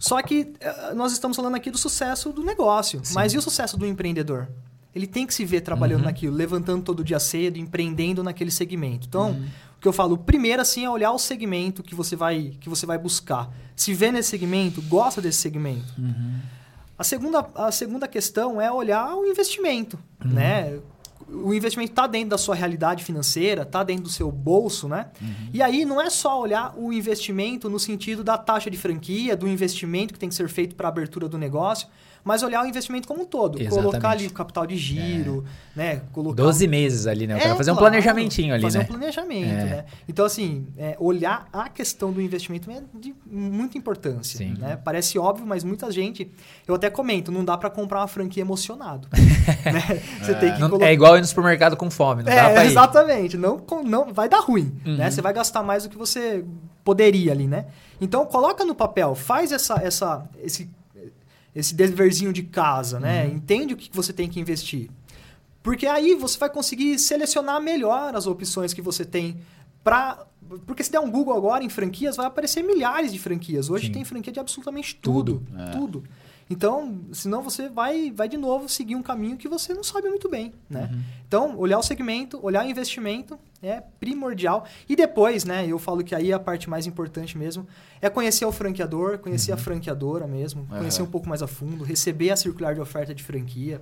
[0.05, 3.01] Só que eh, nós estamos falando aqui do sucesso do negócio.
[3.03, 3.15] Sim.
[3.15, 4.49] Mas e o sucesso do empreendedor?
[4.95, 6.07] ele tem que se ver trabalhando uhum.
[6.07, 9.09] naquilo, levantando todo dia cedo, empreendendo naquele segmento.
[9.09, 9.49] Então, uhum.
[9.77, 12.87] o que eu falo, primeiro assim é olhar o segmento que você vai que você
[12.87, 13.51] vai buscar.
[13.75, 15.93] Se vê nesse segmento, gosta desse segmento.
[15.99, 16.39] Uhum.
[16.97, 20.31] A segunda a segunda questão é olhar o investimento, uhum.
[20.31, 20.79] né?
[21.29, 25.09] O investimento está dentro da sua realidade financeira, está dentro do seu bolso, né?
[25.21, 25.51] Uhum.
[25.53, 29.49] E aí não é só olhar o investimento no sentido da taxa de franquia, do
[29.49, 31.89] investimento que tem que ser feito para a abertura do negócio,
[32.25, 33.61] mas olhar o investimento como um todo.
[33.61, 33.85] Exatamente.
[33.85, 35.45] Colocar ali o capital de giro,
[35.77, 35.79] é.
[35.79, 36.03] né?
[36.11, 37.35] Colocar 12 meses ali, né?
[37.35, 38.85] O é, fazer claro, um planejamentinho ali, fazer né?
[38.85, 39.65] Fazer um planejamento, é.
[39.65, 39.85] né?
[40.09, 44.39] Então, assim, é, olhar a questão do investimento é de muita importância.
[44.39, 44.55] Sim.
[44.59, 44.79] Né?
[44.83, 46.31] Parece óbvio, mas muita gente...
[46.67, 49.07] Eu até comento, não dá para comprar uma franquia emocionado.
[49.13, 50.03] né?
[50.23, 50.35] Você é.
[50.35, 50.87] tem que colocar...
[50.87, 52.69] É igual ir no supermercado com fome, não dá pra ir.
[52.69, 53.37] Exatamente.
[53.37, 54.91] Não, não, vai dar ruim, né?
[54.91, 54.97] uhum.
[54.97, 55.11] né?
[55.11, 56.43] Você vai gastar mais do que você
[56.83, 57.67] poderia ali, né?
[58.01, 60.71] Então, coloca no papel, faz essa, essa, esse
[61.55, 63.25] esse deverzinho de casa, né?
[63.25, 63.37] Uhum.
[63.37, 64.91] Entende o que você tem que investir.
[65.63, 69.39] Porque aí você vai conseguir selecionar melhor as opções que você tem
[69.83, 70.27] para
[70.67, 73.71] porque se der um Google agora em franquias, vai aparecer milhares de franquias.
[73.71, 73.93] Hoje Sim.
[73.93, 75.43] tem franquia de absolutamente tudo.
[75.47, 75.61] Tudo.
[75.61, 75.71] É.
[75.71, 76.05] tudo.
[76.49, 80.29] Então, senão você vai, vai de novo seguir um caminho que você não sabe muito
[80.29, 80.91] bem, né?
[80.93, 81.03] Uhum.
[81.27, 84.67] Então, olhar o segmento, olhar o investimento é primordial.
[84.87, 87.67] E depois, né, eu falo que aí é a parte mais importante mesmo,
[88.01, 89.59] é conhecer o franqueador, conhecer uhum.
[89.59, 90.79] a franqueadora mesmo, uhum.
[90.79, 93.81] conhecer um pouco mais a fundo, receber a circular de oferta de franquia.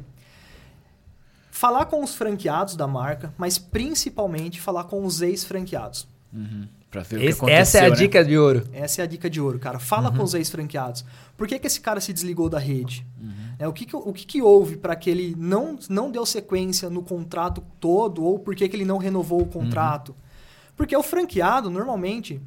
[1.50, 6.08] Falar com os franqueados da marca, mas principalmente falar com os ex-franqueados.
[6.32, 6.66] Uhum.
[6.92, 7.96] Pra ver esse, o que Essa é a né?
[7.96, 8.68] dica de ouro.
[8.70, 9.78] Essa é a dica de ouro, cara.
[9.78, 10.18] Fala uhum.
[10.18, 11.06] com os ex-franqueados.
[11.38, 13.06] Por que, que esse cara se desligou da rede?
[13.18, 13.32] Uhum.
[13.58, 16.90] É, o que, que, o que, que houve para que ele não, não deu sequência
[16.90, 20.14] no contrato todo ou por que, que ele não renovou o contrato?
[20.76, 22.38] Porque o franqueado, normalmente,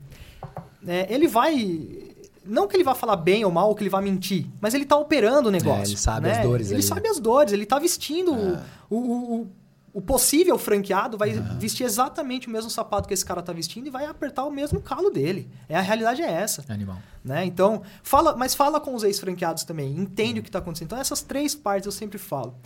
[0.86, 2.14] é, ele vai.
[2.46, 4.86] Não que ele vá falar bem ou mal, ou que ele vá mentir, mas ele
[4.86, 5.86] tá operando o negócio.
[5.86, 6.38] É, ele sabe né?
[6.38, 7.10] as dores Ele ali, sabe né?
[7.10, 8.60] as dores, ele tá vestindo o,
[8.92, 8.98] o,
[9.42, 9.48] o,
[9.96, 13.90] o possível franqueado, vai vestir exatamente o mesmo sapato que esse cara tá vestindo e
[13.90, 15.50] vai apertar o mesmo calo dele.
[15.70, 16.66] É, a realidade é essa.
[16.68, 16.98] Animal.
[17.24, 17.46] Né?
[17.46, 20.88] Então, fala, mas fala com os ex-franqueados também, entende o que está acontecendo.
[20.88, 22.58] Então, essas três partes eu sempre falo.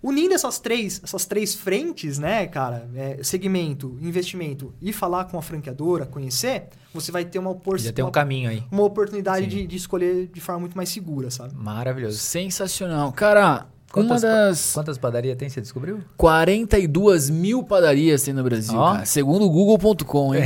[0.00, 5.42] Unindo essas três, essas três frentes, né, cara, é, segmento, investimento e falar com a
[5.42, 8.62] franqueadora, conhecer, você vai ter uma, opor Já tem um caminho aí.
[8.70, 11.52] uma oportunidade de, de escolher de forma muito mais segura, sabe?
[11.52, 12.16] Maravilhoso.
[12.18, 13.12] Sensacional.
[13.12, 15.98] Cara, Quantas, uma das quantas padarias tem, você descobriu?
[16.16, 18.92] 42 mil padarias tem no Brasil, Ó.
[18.92, 19.04] cara.
[19.04, 20.44] Segundo o google.com, hein?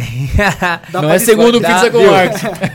[0.91, 1.99] Dá Não é segundo o Pizza com.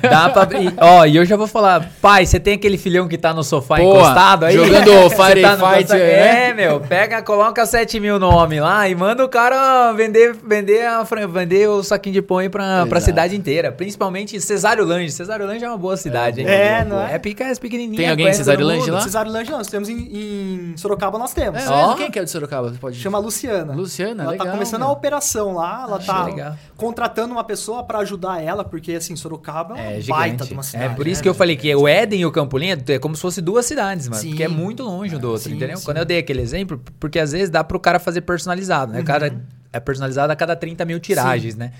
[0.07, 0.61] Dá pra.
[0.61, 3.43] e, Ó, e eu já vou falar, pai, você tem aquele filhão que tá no
[3.43, 4.53] sofá Pô, encostado aí?
[4.53, 6.49] jogando Fire tá no Fight, contato- né?
[6.49, 10.85] É, meu, pega, coloca 7 mil no homem lá e manda o cara vender, vender,
[10.85, 13.71] a, vender o saquinho de pão aí pra, pra cidade inteira.
[13.71, 15.11] Principalmente Cesário Lange.
[15.11, 16.47] Cesário Lange é uma boa cidade, hein?
[16.47, 17.15] É, não é?
[17.15, 17.97] É pica, é pequenininha.
[17.97, 19.01] Tem alguém em Cesário Lange lá?
[19.01, 21.61] Cesário Lange não, nós temos em, em Sorocaba, nós temos.
[21.63, 21.95] É, mesmo?
[21.95, 22.69] Quem que é de Sorocaba?
[22.71, 23.73] Você pode Chama Luciana.
[23.73, 24.89] Luciana, ela legal, tá começando meu.
[24.89, 26.55] a operação lá, ela tá legal.
[26.77, 30.47] contratando uma pessoa pra ajudar ela, porque assim, Sorocaba é uma É baita gigante.
[30.47, 30.95] de uma É cidade.
[30.95, 33.21] por isso né, que eu falei que o Éden e o Campolim é como se
[33.21, 34.21] fosse duas cidades, mano.
[34.21, 34.29] Sim.
[34.29, 35.77] Porque é muito longe um do outro, Sim, entendeu?
[35.77, 35.85] sim.
[35.85, 39.01] Quando eu dei aquele exemplo, porque às vezes dá pro cara fazer personalizado, né?
[39.01, 39.41] O cara Uhum.
[39.73, 41.71] é personalizado a cada 30 mil tiragens, né?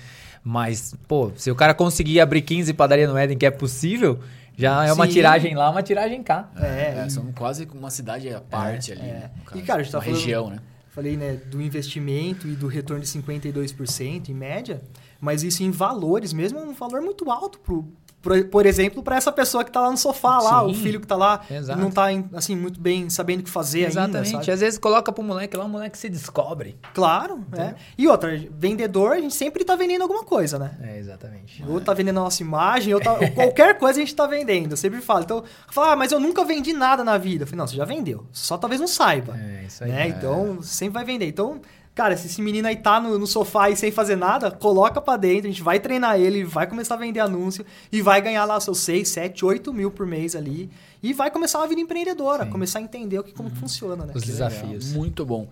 [0.42, 4.18] Mas, pô, se o cara conseguir abrir 15 padaria no Éden, que é possível,
[4.60, 5.12] já é uma Sim.
[5.12, 6.50] tiragem lá, uma tiragem cá.
[6.56, 9.00] É, É, são quase uma cidade à parte ali.
[9.02, 9.04] é.
[9.04, 10.58] né, E, cara, a gente tá uma falando- região, né?
[10.90, 14.82] falei, né, do investimento e do retorno de 52% em média,
[15.20, 17.88] mas isso em valores mesmo é um valor muito alto pro
[18.22, 20.70] por, por exemplo, para essa pessoa que tá lá no sofá lá, Sim.
[20.70, 21.80] o filho que tá lá Exato.
[21.80, 24.36] não tá em- assim muito bem sabendo o que fazer Exatamente.
[24.36, 24.52] ainda?
[24.52, 26.78] Às vezes coloca pro moleque lá, o moleque se descobre.
[26.94, 27.74] Claro, é.
[27.96, 30.72] E outra, vendedor, a gente sempre tá vendendo alguma coisa, né?
[30.82, 31.64] É, exatamente.
[31.66, 34.72] Ou tá vendendo a nossa imagem, ou, tá- qualquer coisa a gente tá vendendo.
[34.72, 35.22] Eu sempre falo.
[35.22, 37.44] Então, fala, ah, mas eu nunca vendi nada na vida.
[37.44, 38.26] Eu falei, não, você já vendeu.
[38.32, 39.36] Só talvez não saiba.
[39.38, 39.90] É, isso aí.
[39.90, 40.08] né?
[40.08, 41.26] Então, você sempre vai vender.
[41.26, 41.60] Então,
[42.02, 45.16] cara, se esse menino aí tá no, no sofá e sem fazer nada, coloca pra
[45.18, 48.58] dentro, a gente vai treinar ele, vai começar a vender anúncio e vai ganhar lá
[48.58, 50.70] seus 6, 7, 8 mil por mês ali.
[51.02, 52.50] E vai começar uma vida empreendedora, Sim.
[52.50, 54.12] começar a entender o que, como que funciona, né?
[54.14, 54.86] Os Que desafios.
[54.88, 55.46] Legal, Muito bom.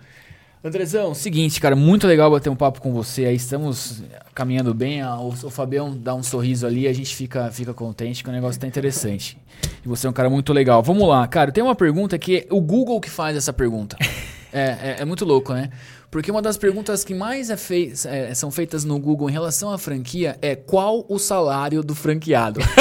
[0.65, 3.27] Andrezão, seguinte, cara, muito legal bater um papo com você.
[3.27, 4.03] Aí estamos
[4.35, 5.01] caminhando bem.
[5.03, 8.33] a- O, o Fabião dá um sorriso ali, a gente fica, fica contente que o
[8.33, 9.39] negócio tá interessante.
[9.85, 10.83] E você é um cara muito legal.
[10.83, 13.97] Vamos lá, cara, tem uma pergunta que é o Google que faz essa pergunta.
[14.51, 15.69] É, é, é muito louco, né?
[16.11, 19.71] Porque uma das perguntas que mais é fei- é, são feitas no Google em relação
[19.71, 22.61] à franquia é qual o salário do franqueado?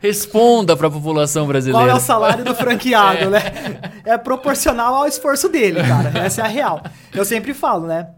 [0.00, 1.86] Responda para a população brasileira.
[1.86, 3.40] Qual é o salário do franqueado, né?
[4.04, 6.10] É proporcional ao esforço dele, cara.
[6.18, 6.82] Essa é a real.
[7.12, 8.08] Eu sempre falo, né?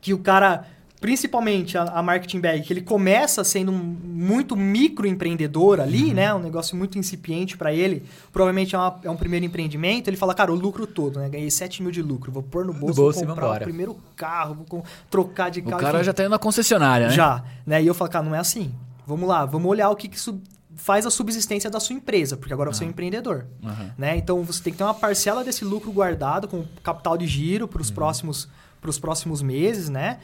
[0.00, 0.64] Que o cara,
[1.00, 6.32] principalmente a, a marketing bag, que ele começa sendo um muito microempreendedor ali, né?
[6.34, 8.02] Um negócio muito incipiente pra ele.
[8.32, 10.08] Provavelmente é, uma- é um primeiro empreendimento.
[10.08, 11.28] Ele fala, cara, o lucro todo, né?
[11.28, 12.32] Ganhei 7 mil de lucro.
[12.32, 15.64] Vou pôr no bolso, bolso vou comprar o primeiro carro, vou com- trocar de O
[15.64, 15.80] carro.
[15.82, 16.04] cara enfim.
[16.06, 17.14] já tá indo na concessionária, né?
[17.14, 17.82] Já, né?
[17.82, 18.72] E eu falo, cara, não é assim.
[19.06, 20.42] Vamos lá, vamos olhar o que, que sub-
[20.76, 23.46] faz a subsistência da sua empresa, porque agora você é um empreendedor.
[23.64, 23.90] Aham.
[23.96, 24.16] Né?
[24.16, 27.80] Então você tem que ter uma parcela desse lucro guardado com capital de giro para
[27.82, 28.48] os próximos,
[28.80, 30.18] pros próximos meses, né?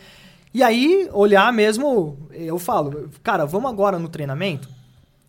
[0.55, 4.69] E aí, olhar mesmo, eu falo, cara, vamos agora no treinamento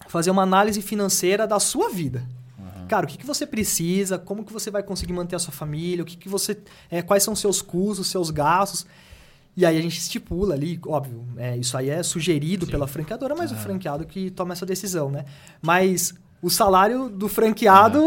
[0.07, 2.23] fazer uma análise financeira da sua vida.
[2.88, 6.03] Cara, o que, que você precisa, como que você vai conseguir manter a sua família,
[6.03, 6.57] o que, que você.
[6.89, 8.85] é, quais são os seus custos, seus gastos.
[9.57, 13.51] E aí a gente estipula ali, óbvio, é, isso aí é sugerido pela franqueadora, mas
[13.51, 15.25] o franqueado que toma essa decisão, né?
[15.61, 17.99] Mas o salário do franqueado,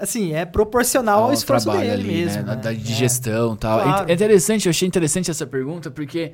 [0.00, 2.42] assim, é proporcional ao, esforço trabalho dele ali, mesmo.
[2.42, 2.54] né?
[2.56, 2.62] né?
[2.62, 2.74] Da É.
[2.74, 3.82] digestão e tal.
[3.82, 4.10] Claro.
[4.10, 6.32] É interessante, eu achei interessante essa pergunta, porque.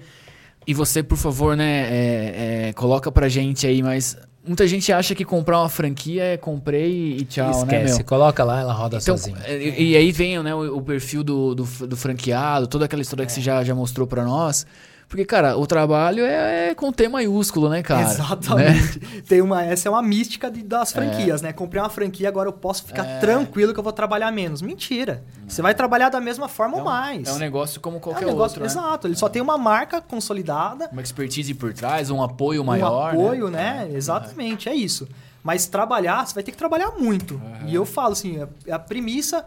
[0.67, 5.15] E você, por favor, né, é, é, coloca pra gente aí, mas muita gente acha
[5.15, 8.05] que comprar uma franquia é comprei e tchau, né, Esquece, meu?
[8.05, 9.39] coloca lá, ela roda Então, sozinha.
[9.45, 13.01] é, e, e aí vem né, o, o perfil do, do, do franqueado, toda aquela
[13.01, 13.27] história É.
[13.27, 14.67] que você já, já mostrou pra nós.
[15.11, 18.05] Porque, cara, o trabalho é, é com T maiúsculo, né, cara?
[18.07, 18.11] Né?
[18.13, 19.01] Exatamente.
[19.29, 21.53] Tem uma, essa é uma mística de- das franquias, né?
[21.53, 23.19] Comprei uma franquia, agora eu posso ficar É.
[23.19, 24.63] tranquilo que eu vou trabalhar menos.
[24.63, 25.25] Mentira.
[25.49, 27.27] Você vai trabalhar da mesma forma ou mais.
[27.29, 28.67] É um negócio como É um qualquer negócio- outro, né?
[28.67, 29.09] Exato.
[29.09, 33.13] Ele só tem uma marca consolidada, Uma expertise por trás, um apoio um maior.
[33.13, 33.91] apoio, né?
[33.93, 35.09] Exatamente, é isso.
[35.43, 37.43] Mas trabalhar, você vai ter que trabalhar muito.
[37.67, 39.45] E eu falo assim, a, a premissa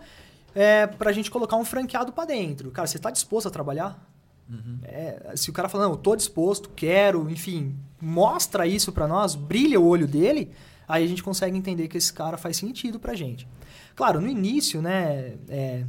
[0.53, 2.69] é pra gente colocar um franqueado pra dentro.
[2.69, 3.97] Cara, você tá disposto a trabalhar?
[4.83, 9.35] É, se o cara fala, não, eu tô disposto, quero, enfim, mostra isso pra nós,
[9.35, 10.51] brilha o olho dele,
[10.87, 13.47] aí a gente consegue entender que esse cara faz sentido pra gente.
[13.95, 15.83] Claro, no início, né, é,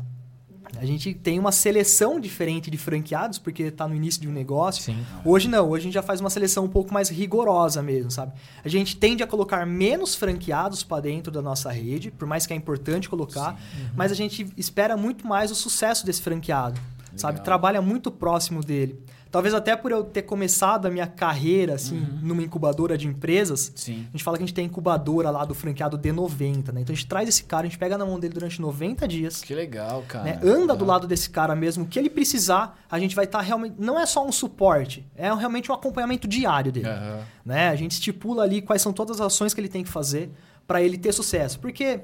[0.77, 4.83] a gente tem uma seleção diferente de franqueados, porque está no início de um negócio.
[4.83, 5.05] Sim.
[5.25, 8.33] Hoje não, hoje a gente já faz uma seleção um pouco mais rigorosa mesmo, sabe?
[8.65, 12.53] A gente tende a colocar menos franqueados para dentro da nossa rede, por mais que
[12.53, 13.91] é importante colocar, uhum.
[13.95, 16.81] mas a gente espera muito mais o sucesso desse franqueado,
[17.17, 17.21] Legal.
[17.21, 17.45] sabe?
[17.45, 19.03] Trabalha muito próximo dele.
[19.35, 22.19] Talvez até por eu ter começado a minha carreira, assim, uhum.
[22.23, 23.73] numa incubadora de empresas.
[23.75, 24.07] Sim.
[24.09, 26.83] A gente fala que a gente tem a incubadora lá do franqueado D90, né?
[26.83, 29.43] Então a gente traz esse cara, a gente pega na mão dele durante 90 dias.
[29.43, 30.25] Que legal, cara.
[30.25, 30.39] Né?
[30.41, 30.77] Anda legal.
[30.77, 31.83] do lado desse cara mesmo.
[31.83, 33.75] O que ele precisar, a gente vai estar tá realmente.
[33.77, 36.89] Não é só um suporte, é realmente um acompanhamento diário dele.
[36.89, 37.23] Uhum.
[37.45, 37.71] Né?
[37.71, 40.31] A gente estipula ali quais são todas as ações que ele tem que fazer
[40.65, 41.59] para ele ter sucesso.
[41.59, 42.03] Porque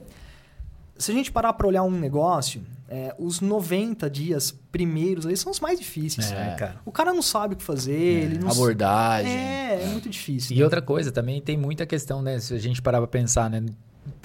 [0.98, 5.52] se a gente parar para olhar um negócio, é, os 90 dias primeiros eles são
[5.52, 6.32] os mais difíceis.
[6.32, 6.80] É, cara.
[6.84, 8.24] O cara não sabe o que fazer, é.
[8.24, 9.30] ele não Abordagem.
[9.30, 10.56] É, é muito difícil.
[10.56, 10.64] E né?
[10.64, 12.40] outra coisa também, tem muita questão, né?
[12.40, 13.64] Se a gente parar pra pensar, né?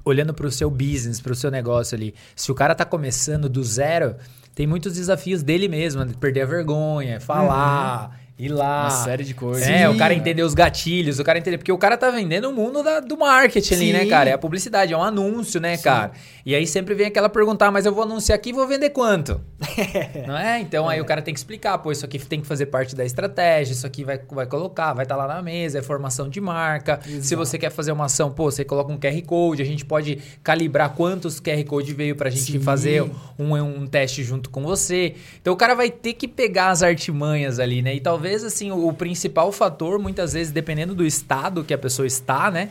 [0.03, 2.15] Olhando para o seu business, para o seu negócio ali.
[2.35, 4.15] Se o cara tá começando do zero,
[4.55, 6.13] tem muitos desafios dele mesmo, né?
[6.19, 8.09] perder a vergonha, falar.
[8.09, 8.83] Uhum ir lá.
[8.83, 9.67] Uma série de coisas.
[9.67, 11.57] É, Sim, o cara entender os gatilhos, o cara entender.
[11.57, 13.75] Porque o cara tá vendendo o mundo da, do marketing Sim.
[13.75, 14.29] ali, né, cara?
[14.29, 15.83] É a publicidade, é um anúncio, né, Sim.
[15.83, 16.11] cara?
[16.45, 19.41] E aí sempre vem aquela perguntar, mas eu vou anunciar aqui e vou vender quanto?
[20.27, 20.59] Não é?
[20.59, 20.95] Então é.
[20.95, 23.73] aí o cara tem que explicar, pô, isso aqui tem que fazer parte da estratégia,
[23.73, 26.99] isso aqui vai, vai colocar, vai estar tá lá na mesa, é formação de marca.
[27.05, 27.23] Exato.
[27.23, 30.19] Se você quer fazer uma ação, pô, você coloca um QR Code, a gente pode
[30.43, 33.03] calibrar quantos QR Code veio pra gente fazer
[33.39, 35.15] um, um teste junto com você.
[35.41, 37.95] Então o cara vai ter que pegar as artimanhas ali, né?
[37.95, 42.07] E talvez, assim, o, o principal fator, muitas vezes, dependendo do estado que a pessoa
[42.07, 42.69] está, né?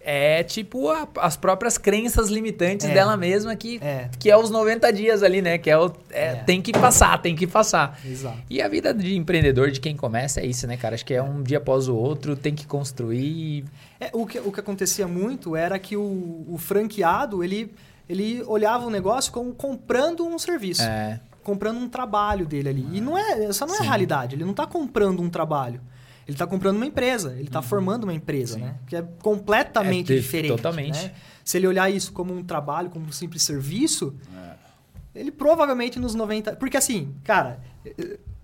[0.00, 2.94] é tipo a, as próprias crenças limitantes é.
[2.94, 4.08] dela mesma que é.
[4.18, 5.58] que é os 90 dias ali, né?
[5.58, 8.00] Que é o é, é, tem que passar, tem que passar.
[8.02, 8.38] Exato.
[8.48, 10.94] E a vida de empreendedor, de quem começa, é isso, né, cara?
[10.94, 13.66] Acho que é um dia após o outro, tem que construir.
[14.00, 17.70] É, o, que, o que acontecia muito era que o, o franqueado, ele,
[18.08, 20.82] ele olhava o negócio como comprando um serviço.
[20.82, 21.20] É.
[21.48, 22.86] Comprando um trabalho dele ali.
[22.92, 23.84] E não é, essa não é Sim.
[23.84, 24.34] a realidade.
[24.34, 25.80] Ele não está comprando um trabalho.
[26.26, 27.64] Ele está comprando uma empresa, ele está uhum.
[27.64, 28.60] formando uma empresa, Sim.
[28.60, 28.74] né?
[28.86, 30.50] Que é completamente é, diferente.
[30.50, 31.02] Totalmente.
[31.02, 31.12] Né?
[31.42, 35.20] Se ele olhar isso como um trabalho, como um simples serviço, é.
[35.20, 36.56] ele provavelmente nos 90.
[36.56, 37.60] Porque assim, cara,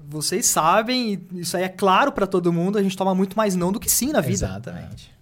[0.09, 3.71] vocês sabem, isso aí é claro para todo mundo, a gente toma muito mais não
[3.71, 4.47] do que sim na vida.
[4.47, 5.13] Exatamente.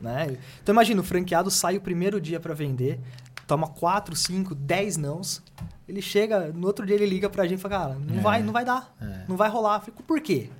[0.00, 0.38] Né?
[0.62, 3.00] Então imagina, o franqueado sai o primeiro dia para vender,
[3.46, 5.42] toma 4, 5, 10 nãos.
[5.88, 8.20] Ele chega, no outro dia ele liga pra gente e fala, cara, não, é.
[8.20, 9.24] vai, não vai dar, é.
[9.28, 9.76] não vai rolar.
[9.76, 10.50] Eu fico, por quê?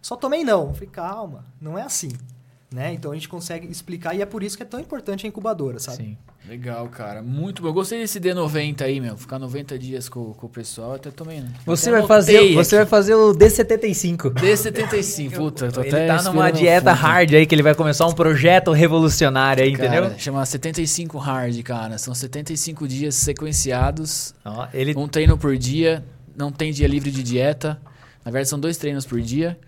[0.00, 0.68] Só tomei não.
[0.68, 2.10] Eu falei, calma, não é assim.
[2.72, 2.94] Né?
[2.94, 5.78] Então a gente consegue explicar e é por isso que é tão importante a incubadora,
[5.78, 5.98] sabe?
[5.98, 6.16] Sim.
[6.48, 7.22] Legal, cara.
[7.22, 7.68] Muito bom.
[7.68, 9.16] Eu gostei desse D90 aí, meu.
[9.16, 11.40] Ficar 90 dias com, com o pessoal, até também.
[11.40, 11.52] Né?
[11.64, 14.32] Você vai fazer, você vai fazer o D75.
[14.34, 18.12] D75, puta, tô ele até tá numa dieta hard aí que ele vai começar um
[18.12, 20.18] projeto revolucionário aí, cara, entendeu?
[20.18, 21.96] Chama 75 hard, cara.
[21.98, 24.34] São 75 dias sequenciados.
[24.44, 26.04] Ó, ele um treino por dia,
[26.36, 27.80] não tem dia livre de dieta.
[28.24, 29.58] Na verdade são dois treinos por dia.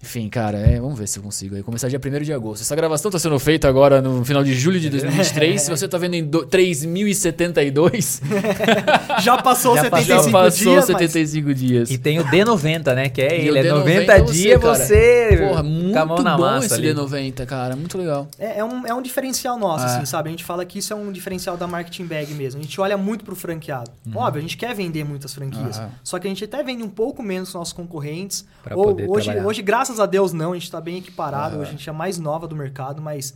[0.00, 1.62] Enfim, cara, é, vamos ver se eu consigo aí.
[1.62, 2.62] Começar dia 1 de agosto.
[2.62, 5.60] Essa gravação está sendo feita agora no final de julho de 2023.
[5.60, 8.22] se você está vendo em 3072.
[9.20, 10.84] já passou já 75 já passou dias.
[10.84, 11.58] 75 mas...
[11.58, 11.90] dias.
[11.90, 13.08] E tem o D90, né?
[13.08, 13.58] Que é ele.
[13.58, 15.36] É 90 dias você.
[15.48, 16.94] Porra, muito bom massa esse ali.
[16.94, 17.74] D90, cara.
[17.74, 18.28] Muito legal.
[18.38, 19.88] É, é, um, é um diferencial nosso, é.
[19.88, 20.28] assim, sabe?
[20.28, 22.60] A gente fala que isso é um diferencial da marketing bag mesmo.
[22.60, 23.90] A gente olha muito pro franqueado.
[24.06, 24.16] Uhum.
[24.16, 25.78] Óbvio, a gente quer vender muitas franquias.
[25.78, 25.88] Uhum.
[26.04, 28.46] Só que a gente até vende um pouco menos os nossos concorrentes.
[28.62, 29.48] Pra Ou, poder hoje, trabalhar.
[29.48, 31.62] hoje, graças graças a Deus não, a gente está bem equiparado, uhum.
[31.62, 33.34] a gente é mais nova do mercado, mas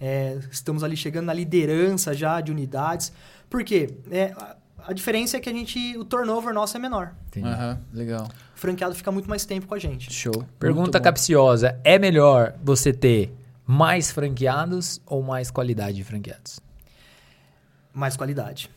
[0.00, 3.12] é, estamos ali chegando na liderança já de unidades.
[3.48, 3.94] Por quê?
[4.10, 4.34] É,
[4.84, 7.14] a diferença é que a gente, o turnover nosso é menor.
[7.36, 8.28] Uhum, legal.
[8.54, 10.12] O franqueado fica muito mais tempo com a gente.
[10.12, 10.44] Show.
[10.58, 13.32] Pergunta capciosa: é melhor você ter
[13.64, 16.58] mais franqueados ou mais qualidade de franqueados?
[17.94, 18.68] Mais qualidade.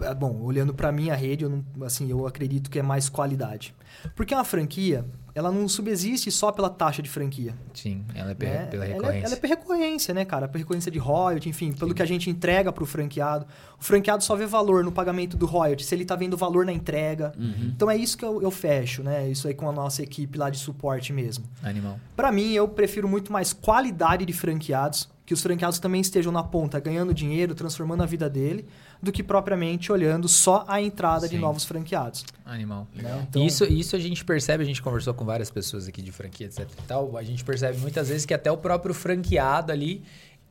[0.00, 3.74] É, bom, olhando para minha rede, eu, não, assim, eu acredito que é mais qualidade.
[4.14, 7.54] Porque uma franquia, ela não subsiste só pela taxa de franquia.
[7.72, 8.66] Sim, ela é né?
[8.66, 9.06] pela recorrência.
[9.06, 10.48] Ela é, ela é pela recorrência, né, cara?
[10.48, 11.94] Pela recorrência de royalty, enfim, pelo Sim.
[11.94, 13.46] que a gente entrega para o franqueado.
[13.78, 16.72] O franqueado só vê valor no pagamento do royalty, se ele está vendo valor na
[16.72, 17.32] entrega.
[17.38, 17.72] Uhum.
[17.74, 19.28] Então é isso que eu, eu, fecho, né?
[19.28, 21.44] Isso aí com a nossa equipe lá de suporte mesmo.
[21.62, 21.98] Animal.
[22.16, 26.42] Para mim, eu prefiro muito mais qualidade de franqueados, que os franqueados também estejam na
[26.42, 28.66] ponta ganhando dinheiro, transformando a vida dele
[29.02, 31.36] do que propriamente olhando só a entrada Sim.
[31.36, 32.24] de novos franqueados.
[32.44, 32.86] Animal.
[32.94, 33.26] Né?
[33.28, 33.44] Então...
[33.44, 36.60] Isso, isso a gente percebe, a gente conversou com várias pessoas aqui de franquia, etc
[36.60, 40.02] e tal, a gente percebe muitas vezes que até o próprio franqueado ali,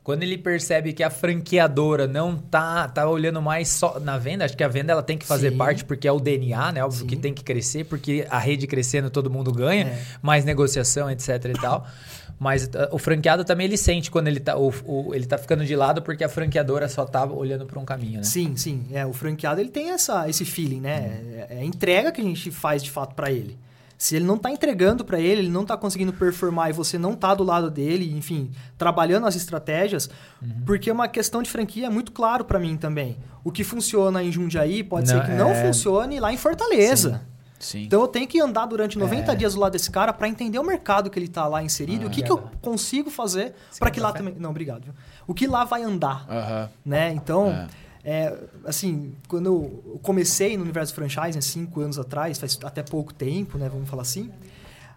[0.02, 4.56] Quando ele percebe que a franqueadora não tá, tá olhando mais só na venda, acho
[4.56, 5.58] que a venda ela tem que fazer Sim.
[5.58, 6.82] parte porque é o DNA, né?
[6.82, 7.06] Óbvio Sim.
[7.06, 10.02] que tem que crescer, porque a rede crescendo todo mundo ganha, É.
[10.22, 11.86] mais negociação, etc e tal.
[12.42, 15.62] Mas uh, o franqueado também ele sente quando ele tá, o, o- ele tá ficando
[15.62, 18.22] de lado porque a franqueadora só tá olhando para um caminho, né?
[18.22, 18.86] Sim, sim.
[18.92, 21.20] É, o franqueado ele tem essa, esse feeling, né?
[21.50, 23.58] É, é a entrega que a gente faz de fato para ele.
[23.98, 27.14] Se ele não tá entregando para ele, ele não tá conseguindo performar e você não
[27.14, 30.08] tá do lado dele, enfim, trabalhando as estratégias,
[30.40, 30.48] Uhum.
[30.64, 33.18] porque uma questão de franquia é muito claro para mim também.
[33.44, 37.20] O que funciona em Jundiaí pode Não, ser que não é- funcione lá em Fortaleza.
[37.22, 37.29] Sim.
[37.74, 40.64] Então eu tenho que andar durante 90 dias do lado desse cara para entender o
[40.64, 44.00] mercado que ele tá lá inserido e o que, que eu consigo fazer para que
[44.00, 44.18] lá café?
[44.24, 44.34] também.
[44.40, 44.84] Não, obrigado.
[44.84, 44.94] viu?
[45.26, 46.70] O que lá vai andar Aham.
[46.84, 47.12] né?
[47.12, 47.68] Então, É.
[48.04, 53.12] é, assim, quando eu comecei no universo franchising, há cinco anos atrás, faz até pouco
[53.12, 53.68] tempo, né?
[53.68, 54.30] Vamos falar assim.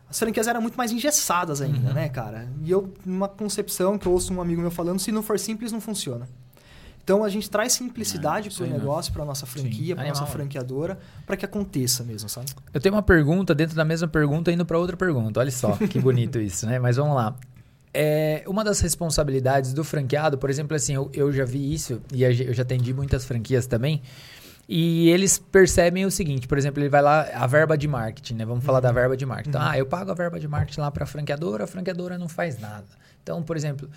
[0.10, 1.94] As franquias eram muito mais engessadas ainda, Uhum.
[1.96, 2.48] né, cara?
[2.64, 5.72] E eu, numa concepção que eu ouço um amigo meu falando, se não for simples,
[5.72, 6.28] não funciona.
[7.04, 8.78] Então a gente traz simplicidade para o aí, né?
[8.78, 10.38] negócio, para nossa franquia, para nossa animal.
[10.38, 12.48] franqueadora, para que aconteça mesmo, sabe?
[12.74, 15.40] Eu tenho uma pergunta dentro da mesma pergunta indo para outra pergunta.
[15.40, 16.80] Olha só, que bonito isso, né?
[16.80, 17.36] Mas vamos lá.
[17.94, 22.26] É, uma das responsabilidades do franqueado, por exemplo, assim, eu, eu já vi isso e
[22.26, 24.02] a eu já atendi muitas franquias também.
[24.68, 28.46] E eles percebem o seguinte, por exemplo, ele vai lá, a verba de marketing, né?
[28.46, 29.50] Vamos falar da verba de marketing.
[29.50, 32.30] Então, ah, eu pago a verba de marketing lá para a franqueadora, a franqueadora não
[32.30, 32.88] faz nada.
[33.22, 33.90] Então, por exemplo,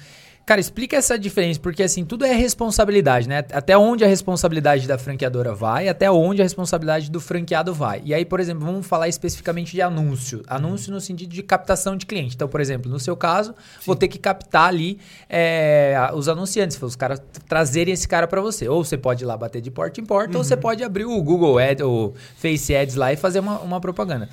[0.47, 3.45] cara, explica essa diferença, porque assim, tudo é responsabilidade, né?
[3.51, 8.01] Até onde a responsabilidade da franqueadora vai, até onde a responsabilidade do franqueado vai.
[8.05, 10.45] E aí, por exemplo, vamos falar especificamente de anúncio.
[10.47, 12.37] Anúncio no sentido de captação de cliente.
[12.37, 16.95] Então, por exemplo, no seu caso, vou ter que captar ali é, os anunciantes, os
[16.95, 18.69] caras trazerem esse cara para você.
[18.69, 21.23] Ou você pode ir lá bater de porta em porta, ou você pode abrir o
[21.23, 24.29] Google Ads, ou Face Ads lá e fazer uma, uma propaganda.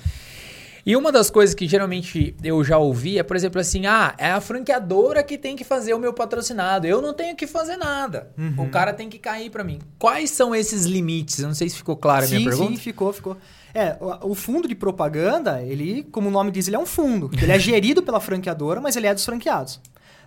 [0.86, 4.30] E uma das coisas que geralmente eu já ouvi é, por exemplo, assim: ah, é
[4.30, 6.86] a franqueadora que tem que fazer o meu patrocinado.
[6.86, 8.30] Eu não tenho que fazer nada.
[8.58, 9.78] O cara tem que cair para mim.
[9.98, 11.38] Quais são esses limites?
[11.38, 12.70] Eu não sei se ficou clara a minha pergunta.
[12.70, 13.36] sim, ficou, ficou.
[13.72, 17.30] É, o, o fundo de propaganda, ele, como o nome diz, ele é um fundo.
[17.40, 19.80] Ele é gerido pela franqueadora, mas ele é dos franqueados.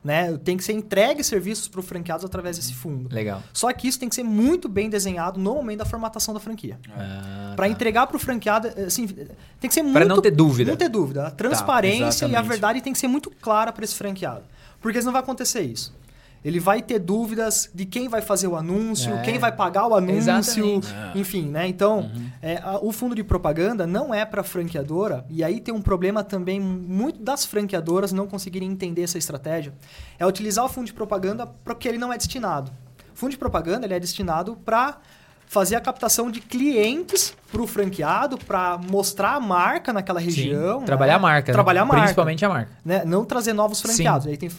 [0.03, 0.37] Né?
[0.37, 3.13] Tem que ser entregue serviços para os franqueados através desse fundo.
[3.13, 3.41] Legal.
[3.51, 6.79] Só que isso tem que ser muito bem desenhado no momento da formatação da franquia.
[6.89, 7.71] Ah, Para tá.
[7.71, 9.93] entregar para o franqueado, assim, tem que ser muito...
[9.95, 10.71] Pra não ter dúvida.
[10.71, 11.27] Não ter dúvida.
[11.27, 14.43] A transparência e a verdade tem que ser muito clara para esse franqueado.
[14.79, 15.93] Porque senão vai acontecer isso.
[16.47, 19.21] Ele vai ter dúvidas de quem vai fazer o anúncio, É.
[19.21, 20.87] quem vai pagar o anúncio, Exatamente.
[21.13, 21.67] enfim, né?
[21.67, 22.29] Então, Uhum.
[22.41, 26.23] é, a- o fundo de propaganda não é para franqueadora, e aí tem um problema
[26.23, 29.73] também muito das franqueadoras não conseguirem entender essa estratégia,
[30.17, 32.71] é utilizar o fundo de propaganda para o que ele não é destinado.
[33.13, 34.97] O fundo de propaganda ele é destinado para
[35.47, 40.83] fazer a captação de clientes para o franqueado, para mostrar a marca naquela Sim, região.
[40.83, 41.17] Trabalhar né?
[41.17, 41.51] a marca.
[41.51, 41.53] né?
[41.53, 42.71] Trabalhar a marca Principalmente a marca.
[42.85, 43.03] né?
[43.05, 43.87] Não trazer novos Sim.
[43.87, 44.27] franqueados.
[44.27, 44.49] Aí tem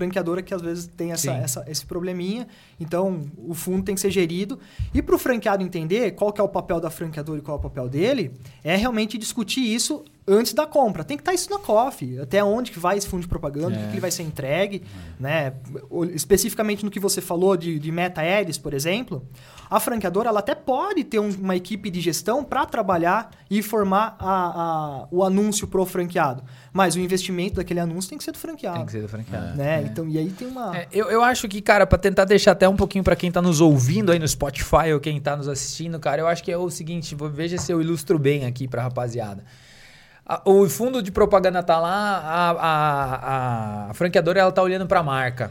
[0.00, 2.48] franqueadora que às vezes tem essa, essa- esse probleminha.
[2.78, 4.58] Então, o fundo tem que ser gerido.
[4.94, 7.60] E para o franqueado entender qual que é o papel da franqueadora e qual é
[7.60, 8.32] o papel dele,
[8.64, 11.02] é realmente discutir isso antes da compra.
[11.04, 12.18] Tem que estar isso na COF.
[12.20, 13.90] Até onde que vai esse fundo de propaganda, o que, É.
[13.90, 14.82] ele vai ser entregue.
[15.18, 15.52] Né?
[15.90, 19.26] O- Especificamente no que você falou de, de meta ads, por exemplo,
[19.68, 24.16] a franqueadora ela até pode ter um- uma equipe de gestão para trabalhar e formar
[24.18, 26.42] a- a- o anúncio pro franqueado.
[26.72, 28.76] Mas o investimento daquele anúncio tem que ser do franqueado.
[28.76, 29.56] Tem que ser do franqueado.
[29.56, 29.82] Né?
[29.82, 30.76] Então, e aí tem uma.
[30.76, 33.42] É, eu, eu acho que, cara, pra tentar deixar até um pouquinho pra quem tá
[33.42, 36.56] nos ouvindo aí no Spotify ou quem tá nos assistindo, cara, eu acho que é
[36.56, 39.44] o seguinte, veja se eu ilustro bem aqui pra rapaziada.
[40.26, 42.50] A- o fundo de propaganda tá lá, a,
[43.86, 45.50] a, a franqueadora ela tá olhando pra marca.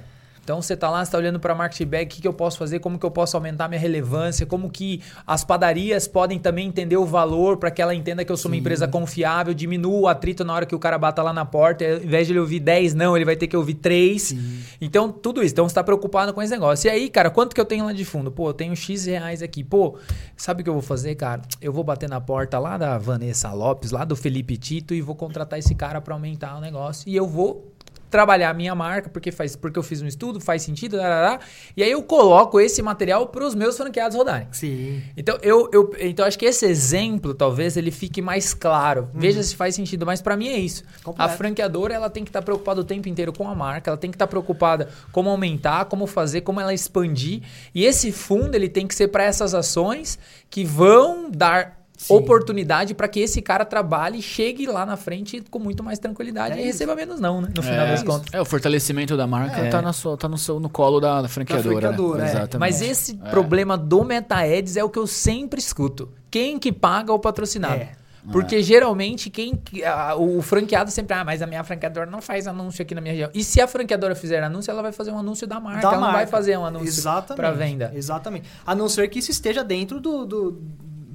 [0.50, 2.58] Então você tá lá, você tá olhando para marketing bag, o que, que eu posso
[2.58, 6.98] fazer, como que eu posso aumentar minha relevância, como que as padarias podem também entender
[6.98, 10.44] o valor para que ela entenda que eu sou uma empresa confiável, diminua o atrito
[10.44, 12.96] na hora que o cara bata lá na porta, ao invés de ele ouvir 10
[12.96, 14.36] não, ele vai ter que ouvir 3.
[14.82, 15.54] Então, tudo isso.
[15.54, 16.88] Então você tá preocupado com esse negócio.
[16.88, 18.32] E aí, cara, quanto que eu tenho lá de fundo?
[18.32, 19.64] Pô, eu tenho X reais aqui.
[19.64, 20.00] Pô,
[20.36, 21.44] sabe o que eu vou fazer, cara?
[21.62, 25.14] Eu vou bater na porta lá da Vanessa Lopes, lá do Felipe Tito e vou
[25.14, 27.08] contratar esse cara para aumentar o negócio.
[27.08, 27.72] E eu vou
[28.10, 31.40] trabalhar a minha marca, porque faz porque eu fiz um estudo, faz sentido, tarará,
[31.76, 34.48] e aí eu coloco esse material para os meus franqueados rodarem.
[34.52, 35.02] Sim.
[35.16, 39.10] Então, eu, eu, então acho que esse exemplo, talvez, ele fique mais claro.
[39.14, 40.84] Veja se faz sentido, mas para mim é isso.
[41.04, 41.32] Completo.
[41.32, 44.10] A franqueadora, ela tem que estar preocupada o tempo inteiro com a marca, ela tem
[44.10, 47.42] que estar preocupada como aumentar, como fazer, como ela expandir.
[47.74, 50.18] E esse fundo, ele tem que ser para essas ações
[50.50, 52.14] que vão dar Sim.
[52.16, 56.54] oportunidade para que esse cara trabalhe e chegue lá na frente com muito mais tranquilidade
[56.54, 56.68] É e isso.
[56.80, 57.50] receba menos não, né?
[57.54, 58.34] No final é, das contas.
[58.34, 59.70] É, o fortalecimento da marca É.
[59.70, 61.76] tá, na sua, tá no, seu, no colo da, da franqueadora.
[61.76, 61.82] né?
[61.82, 62.26] franqueadora, é.
[62.30, 62.58] Exatamente.
[62.60, 66.10] Mas esse problema do Meta Ads é o que eu sempre escuto.
[66.32, 67.76] Quem que paga o patrocinado?
[67.76, 67.92] É.
[68.32, 69.60] Porque geralmente quem.
[69.86, 73.14] a- o franqueado sempre, ah, mas a minha franqueadora não faz anúncio aqui na minha
[73.14, 73.30] região.
[73.34, 75.82] E se a franqueadora fizer anúncio, ela vai fazer um anúncio da marca.
[75.82, 76.28] Da ela não vai marca.
[76.32, 77.36] fazer um anúncio Exatamente.
[77.38, 77.92] para venda.
[77.96, 78.48] Exatamente.
[78.66, 80.62] A não ser que isso esteja dentro do, do,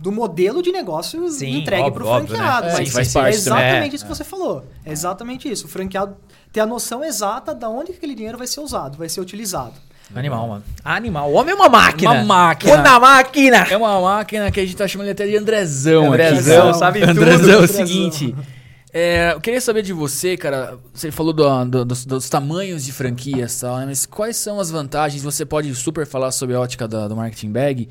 [0.04, 2.66] do modelo de negócio Sim, entregue para o óbvio, franqueado.
[2.66, 2.74] né?
[2.76, 3.64] Mas Sim, faz é parte também.
[3.64, 4.64] exatamente isso que você falou.
[4.84, 5.64] É exatamente isso.
[5.64, 6.14] O franqueado
[6.52, 9.72] ter a noção exata de onde que aquele dinheiro vai ser usado, vai ser utilizado.
[10.14, 10.64] Animal, mano.
[10.84, 11.30] Animal.
[11.30, 12.10] O homem é uma máquina.
[12.12, 12.76] Uma máquina.
[12.82, 13.66] Na máquina.
[13.70, 16.12] É uma máquina que a gente tá chamando ele até de Andrezão.
[16.12, 17.50] Andrezão, aqui, sabe Andrezão, tudo.
[17.50, 17.86] é o Andrezão.
[17.86, 18.36] seguinte.
[18.92, 20.76] é, eu queria saber de você, cara.
[20.92, 23.86] Você falou do- do- dos, dos tamanhos de franquias e tal, né?
[23.86, 25.22] Mas quais são as vantagens?
[25.22, 27.88] Você pode super falar sobre a ótica da- do marketing bag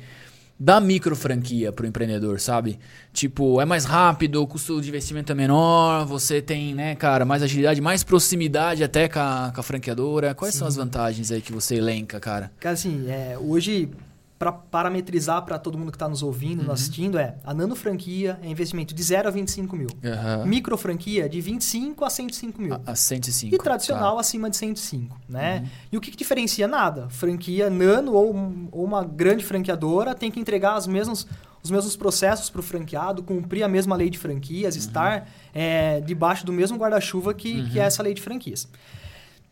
[0.58, 2.78] da micro franquia pro empreendedor, sabe?
[3.12, 7.42] Tipo, é mais rápido, o custo de investimento é menor, você tem, né, cara, mais
[7.42, 10.34] agilidade, mais proximidade até com a, com a franqueadora.
[10.34, 12.52] Quais são as vantagens aí que você elenca, cara?
[12.60, 13.90] Cara, assim, é, hoje,
[14.38, 16.64] para parametrizar para todo mundo que está nos ouvindo, Uhum.
[16.66, 19.88] nos assistindo, é a nano franquia é investimento de 0 a 25 mil.
[20.04, 20.44] Aham.
[20.44, 22.74] Micro franquia de 25 a 105 mil.
[22.74, 23.54] A, a 105.
[23.54, 24.20] E tradicional tá.
[24.20, 25.68] acima de 105, né?
[25.90, 26.66] E o que, que diferencia?
[26.66, 27.08] Nada.
[27.10, 28.34] Franquia nano ou,
[28.72, 31.26] ou uma grande franqueadora tem que entregar as mesmas,
[31.62, 36.44] os mesmos processos para o franqueado, cumprir a mesma lei de franquias, estar é, debaixo
[36.44, 38.68] do mesmo guarda-chuva que, que é essa lei de franquias.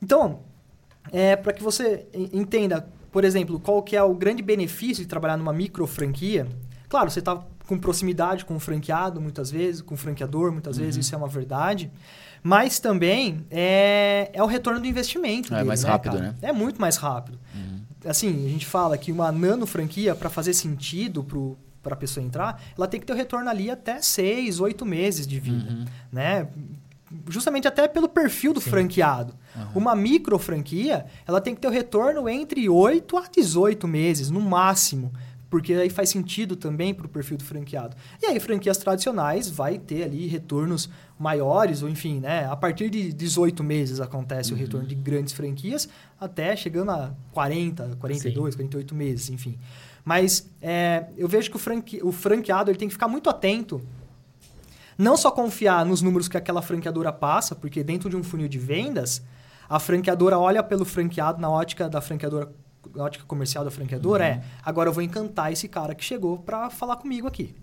[0.02, 0.40] Então,
[1.12, 5.08] é, para que você en- entenda, por exemplo, qual que é o grande benefício de
[5.08, 6.48] trabalhar numa micro franquia,
[6.88, 11.04] claro, você está com proximidade com o franqueado, muitas vezes, com o franqueador, muitas vezes,
[11.06, 11.90] isso é uma verdade.
[12.42, 15.52] Mas também é, é o retorno do investimento.
[15.52, 16.28] É dele, mais né, rápido, cara?
[16.32, 16.34] né?
[16.42, 17.38] É muito mais rápido.
[18.04, 21.24] Assim, a gente fala que uma nano franquia, para fazer sentido
[21.82, 25.24] para a pessoa entrar, ela tem que ter o retorno ali até seis, oito meses
[25.24, 25.86] de vida.
[26.10, 26.48] Né?
[27.28, 29.34] Justamente até pelo perfil do franqueado.
[29.74, 34.40] Uma micro franquia, ela tem que ter o retorno entre 8 a 18 meses, no
[34.40, 35.12] máximo.
[35.50, 37.94] Porque aí faz sentido também para o perfil do franqueado.
[38.22, 40.88] E aí, franquias tradicionais vai ter ali retornos
[41.18, 42.46] maiores, ou enfim, né?
[42.46, 47.96] A partir de 18 meses acontece o retorno de grandes franquias, até chegando a 40,
[48.00, 49.58] 42, 48 meses, enfim.
[50.02, 53.82] Mas é, eu vejo que o, franque, o franqueado ele tem que ficar muito atento
[54.96, 58.58] não só confiar nos números que aquela franqueadora passa, porque dentro de um funil de
[58.58, 59.22] vendas,
[59.68, 62.52] a franqueadora olha pelo franqueado na ótica da franqueadora,
[62.94, 66.68] na ótica comercial da franqueadora, é agora eu vou encantar esse cara que chegou para
[66.68, 67.54] falar comigo aqui.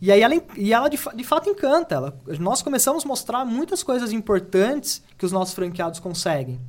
[0.00, 1.94] E aí ela, e ela de, de fato encanta.
[1.94, 6.60] Ela, nós começamos a mostrar muitas coisas importantes que os nossos franqueados conseguem.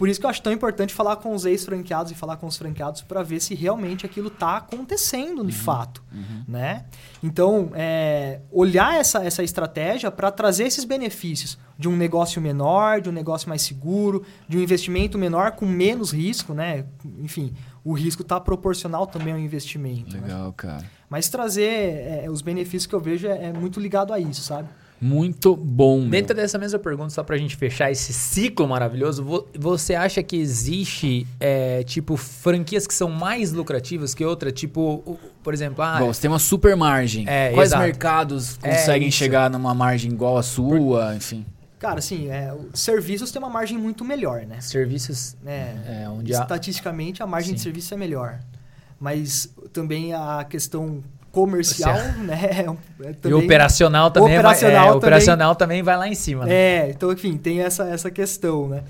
[0.00, 2.56] Por isso que eu acho tão importante falar com os ex-franqueados e falar com os
[2.56, 6.02] franqueados para ver se realmente aquilo está acontecendo de fato.
[6.48, 6.86] Né?
[7.22, 13.10] Então, é, olhar essa, essa estratégia para trazer esses benefícios de um negócio menor, de
[13.10, 16.54] um negócio mais seguro, de um investimento menor com menos risco.
[16.54, 16.86] Né?
[17.18, 17.52] Enfim,
[17.84, 20.16] o risco está proporcional também ao investimento.
[20.16, 20.22] né?
[20.22, 20.82] Legal, cara.
[21.10, 24.66] Mas trazer é, os benefícios que eu vejo é, é muito ligado a isso, sabe?
[25.00, 26.00] Muito bom.
[26.02, 26.10] meu.
[26.10, 30.36] Dentro dessa mesma pergunta, só pra gente fechar esse ciclo maravilhoso, vo- você acha que
[30.36, 34.52] existe, é, tipo, franquias que são mais lucrativas que outra?
[34.52, 37.24] Tipo, o- por exemplo, ah, Bom, você tem uma super margem.
[37.26, 37.82] É, Quais exato.
[37.82, 39.16] mercados É conseguem isso.
[39.16, 41.46] chegar numa margem igual a sua, enfim?
[41.78, 44.60] Cara, assim, é, serviços têm uma margem muito melhor, né?
[44.60, 47.64] serviços É, é, onde estatisticamente a margem de Sim.
[47.64, 48.38] serviço é melhor.
[49.00, 51.02] Mas também a questão
[51.32, 52.38] comercial, né?
[52.42, 56.08] é é E também- o operacional também operacional vai, é, também- operacional também vai lá
[56.08, 56.44] em cima.
[56.44, 56.52] né?
[56.54, 58.82] É, então, enfim, tem essa, essa questão, né?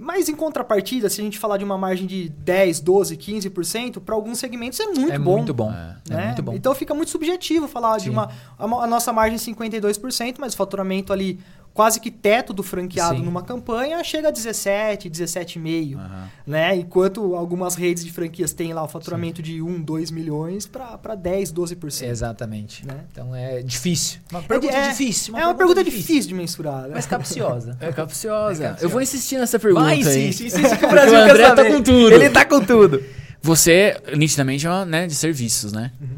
[0.00, 4.14] Mas em contrapartida, se a gente falar de uma margem de 10, 12, 15%, para
[4.14, 5.36] alguns segmentos é muito é bom.
[5.38, 5.72] muito bom.
[5.72, 5.96] É.
[6.08, 6.26] É, né?
[6.26, 6.52] muito bom.
[6.54, 8.10] Então fica muito subjetivo falar de Sim.
[8.10, 8.30] uma.
[8.56, 11.40] A, a nossa margem é 52%, mas o faturamento ali
[11.78, 13.24] quase que teto do franqueado Sim.
[13.24, 15.96] numa campanha chega a 17, 17,5,
[16.44, 16.74] né?
[16.74, 21.52] Enquanto algumas redes de franquias têm lá o faturamento de 1, 2 milhões para 10,
[21.52, 22.02] 12%.
[22.08, 22.84] Exatamente.
[22.84, 23.04] Né?
[23.12, 24.18] Então é difícil.
[24.32, 25.36] Uma É pergunta é- difícil.
[25.36, 26.88] é uma pergunta difícil de mensurar.
[26.88, 26.90] né?
[26.94, 27.76] mas capciosa.
[27.80, 28.64] É capciosa.
[28.64, 28.76] É capciosa.
[28.84, 31.56] Eu vou insistir nessa pergunta Vai, insiste, insiste que o Brasil o quer André tá
[31.58, 31.72] saber.
[31.74, 32.12] com tudo.
[32.12, 33.00] Ele tá com tudo.
[33.40, 35.92] Você, nitidamente, é uma, né, de serviços, né?
[36.00, 36.08] Uhum.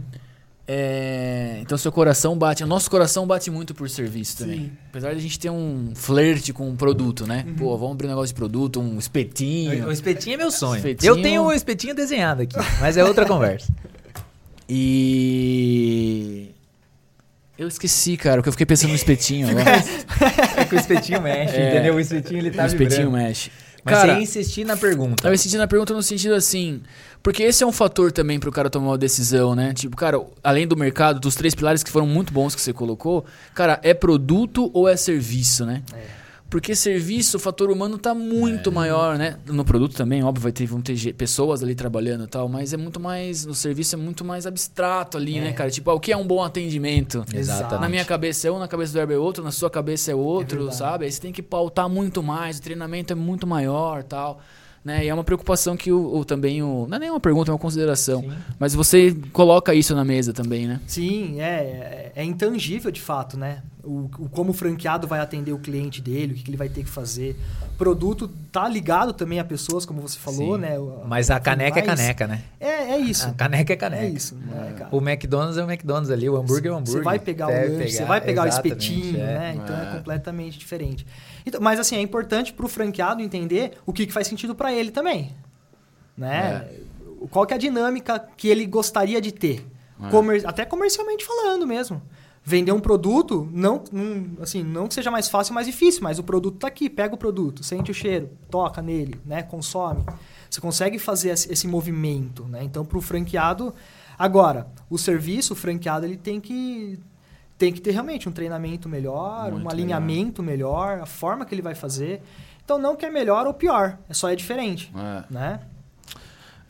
[0.72, 2.62] É, então seu coração bate.
[2.62, 4.58] O nosso coração bate muito por serviço também.
[4.60, 4.70] Sim.
[4.90, 7.44] Apesar de a gente ter um flerte com um produto, né?
[7.44, 7.54] Uhum.
[7.56, 9.88] Pô, vamos abrir um negócio de produto, um espetinho.
[9.88, 10.76] O espetinho é meu sonho.
[10.76, 13.66] Espetinho- Eu tenho o espetinho desenhado aqui, mas é outra conversa.
[14.72, 16.50] E.
[17.58, 19.64] Eu esqueci, cara, o que eu fiquei pensando no espetinho agora.
[20.56, 21.70] É que o espetinho mexe, É.
[21.70, 21.94] entendeu?
[21.96, 23.26] O espetinho ele tá o espetinho vibrando.
[23.26, 23.50] mexe.
[23.82, 25.26] Mas Cara, sem insistir na pergunta.
[25.28, 26.82] Eu senti na pergunta no sentido assim.
[27.22, 29.74] Porque esse é um fator também pro cara tomar uma decisão, né?
[29.74, 33.24] Tipo, cara, além do mercado, dos três pilares que foram muito bons que você colocou,
[33.54, 35.82] cara, é produto ou é serviço, né?
[36.50, 39.36] Porque serviço, o fator humano tá muito maior, né?
[39.46, 42.76] No produto também, óbvio, vai ter, vão ter pessoas ali trabalhando e tal, mas é
[42.76, 43.46] muito mais.
[43.46, 45.70] No serviço é muito mais abstrato ali, né, cara?
[45.70, 47.24] Tipo, ah, o que é um bom atendimento?
[47.32, 47.80] Exatamente.
[47.80, 50.14] Na minha cabeça é um, na cabeça do Herbert é outro, na sua cabeça é
[50.14, 50.76] outro, verdade.
[50.76, 51.04] sabe?
[51.04, 54.40] Aí você tem que pautar muito mais, o treinamento é muito maior tal.
[54.84, 55.04] Né?
[55.04, 56.86] E é uma preocupação que o, o- também o.
[56.88, 58.22] Não é nem uma pergunta, é uma consideração.
[58.22, 58.32] Sim.
[58.58, 60.80] Mas você coloca isso na mesa também, né?
[60.86, 63.62] Sim, é, é, é intangível de fato, né?
[63.82, 66.68] O, o como o franqueado vai atender o cliente dele, o que, que ele vai
[66.68, 67.36] ter que fazer.
[67.74, 70.60] O produto tá ligado também a pessoas, como você falou, Sim.
[70.60, 70.78] né?
[70.78, 72.42] O- Mas a caneca é mais- caneca, né?
[72.60, 73.28] É, é isso.
[73.28, 74.02] A caneca é caneca.
[74.02, 74.94] É isso, né, cara?
[74.94, 76.98] O McDonald's é o McDonald's ali, o hambúrguer é o hambúrguer.
[77.00, 79.20] Você vai pegar o lanche, você vai pegar o espetinho, é.
[79.38, 79.54] né?
[79.56, 79.88] Então é.
[79.92, 79.96] É.
[79.96, 81.06] completamente diferente.
[81.46, 84.90] Então, mas assim, é importante pro franqueado entender o que, que faz sentido para ele
[84.90, 85.30] também.
[86.16, 86.66] Né?
[87.30, 89.66] Qual que é a dinâmica que ele gostaria de ter?
[90.02, 90.08] É.
[90.10, 92.02] Comer- até comercialmente falando mesmo.
[92.42, 96.22] Vender um produto, não, não- assim, não que seja mais fácil, mais difícil, mas o
[96.22, 100.02] produto tá aqui, pega o produto, sente o cheiro, toca nele, né, consome.
[100.48, 102.64] Você consegue fazer esse movimento, né?
[102.64, 103.72] Então, para o franqueado,
[104.18, 106.98] agora, o serviço, o franqueado, ele tem que
[107.58, 111.60] tem que ter realmente um treinamento melhor, Muito um alinhamento melhor, a forma que ele
[111.60, 112.22] vai fazer.
[112.64, 115.24] Então, não que é melhor ou pior, é só é diferente, É.
[115.30, 115.60] né?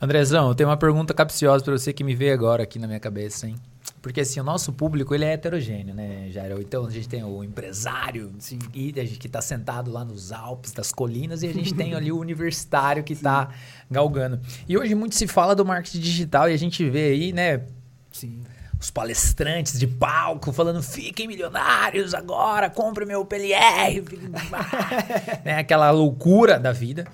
[0.01, 2.99] Andrezão, eu tenho uma pergunta capciosa pra você que me veio agora aqui na minha
[2.99, 3.55] cabeça, hein?
[4.01, 6.59] Porque assim, o nosso público, ele é heterogêneo, né, Jairo?
[6.59, 10.91] Então, a gente tem o empresário a gente que tá sentado lá nos Alpes, das
[10.91, 13.49] colinas, e a gente tem ali o universitário que tá
[13.89, 14.39] galgando.
[14.67, 17.61] E hoje muito se fala do marketing digital e a gente vê aí, né,
[18.11, 18.41] Sim.
[18.79, 24.03] os palestrantes de palco falando fiquem milionários agora, compre meu PLR,
[25.45, 27.05] né, aquela loucura da vida.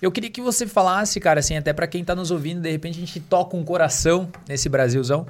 [0.00, 2.96] Eu queria que você falasse, cara, assim, até pra quem tá nos ouvindo, de repente
[2.96, 5.26] a gente toca um coração nesse Brasilzão.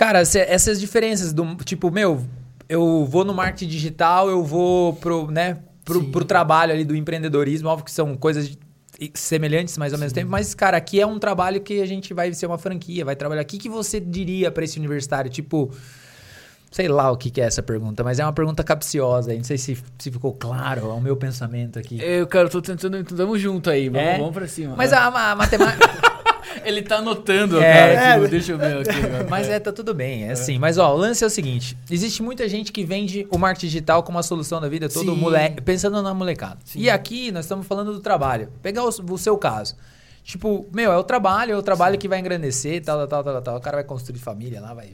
[0.00, 2.24] Cara, essas diferenças do tipo, meu,
[2.66, 6.10] eu vou no marketing digital, eu vou pro, né, pro, Sim.
[6.10, 8.56] pro trabalho ali do empreendedorismo, óbvio que são coisas
[9.12, 12.32] semelhantes, mas ao mesmo tempo, mas cara, aqui é um trabalho que a gente vai
[12.32, 13.42] ser uma franquia, vai trabalhar.
[13.42, 15.30] O que, que você diria pra esse universitário?
[15.30, 15.70] Tipo,
[16.70, 19.58] sei lá o que, que é essa pergunta, mas é uma pergunta capciosa, não sei
[19.58, 22.00] se, se ficou claro, é o meu pensamento aqui.
[22.02, 23.04] Eu, cara, eu tô tentando.
[23.04, 24.16] Tamo junto aí, vamos, É?
[24.16, 24.74] vamos pra cima.
[24.76, 26.00] Mas a, a matemática.
[26.64, 27.92] Ele tá anotando, É, cara.
[27.92, 28.14] é.
[28.14, 28.98] tipo, deixa eu ver aqui.
[29.04, 29.26] agora.
[29.28, 30.58] Mas é, tá tudo bem, é assim.
[30.58, 34.02] Mas ó, o lance é o seguinte: existe muita gente que vende o marketing digital
[34.02, 35.16] como a solução da vida, todo Sim.
[35.18, 36.58] moleque, pensando na molecada.
[36.64, 36.80] Sim.
[36.80, 38.48] E aqui nós estamos falando do trabalho.
[38.62, 39.76] Pegar o, o seu caso.
[40.22, 43.42] Tipo, meu, é o trabalho, é o trabalho que vai engrandecer, tal, tal, tal, tal,
[43.42, 43.56] tal.
[43.56, 44.90] O cara vai construir família lá, vai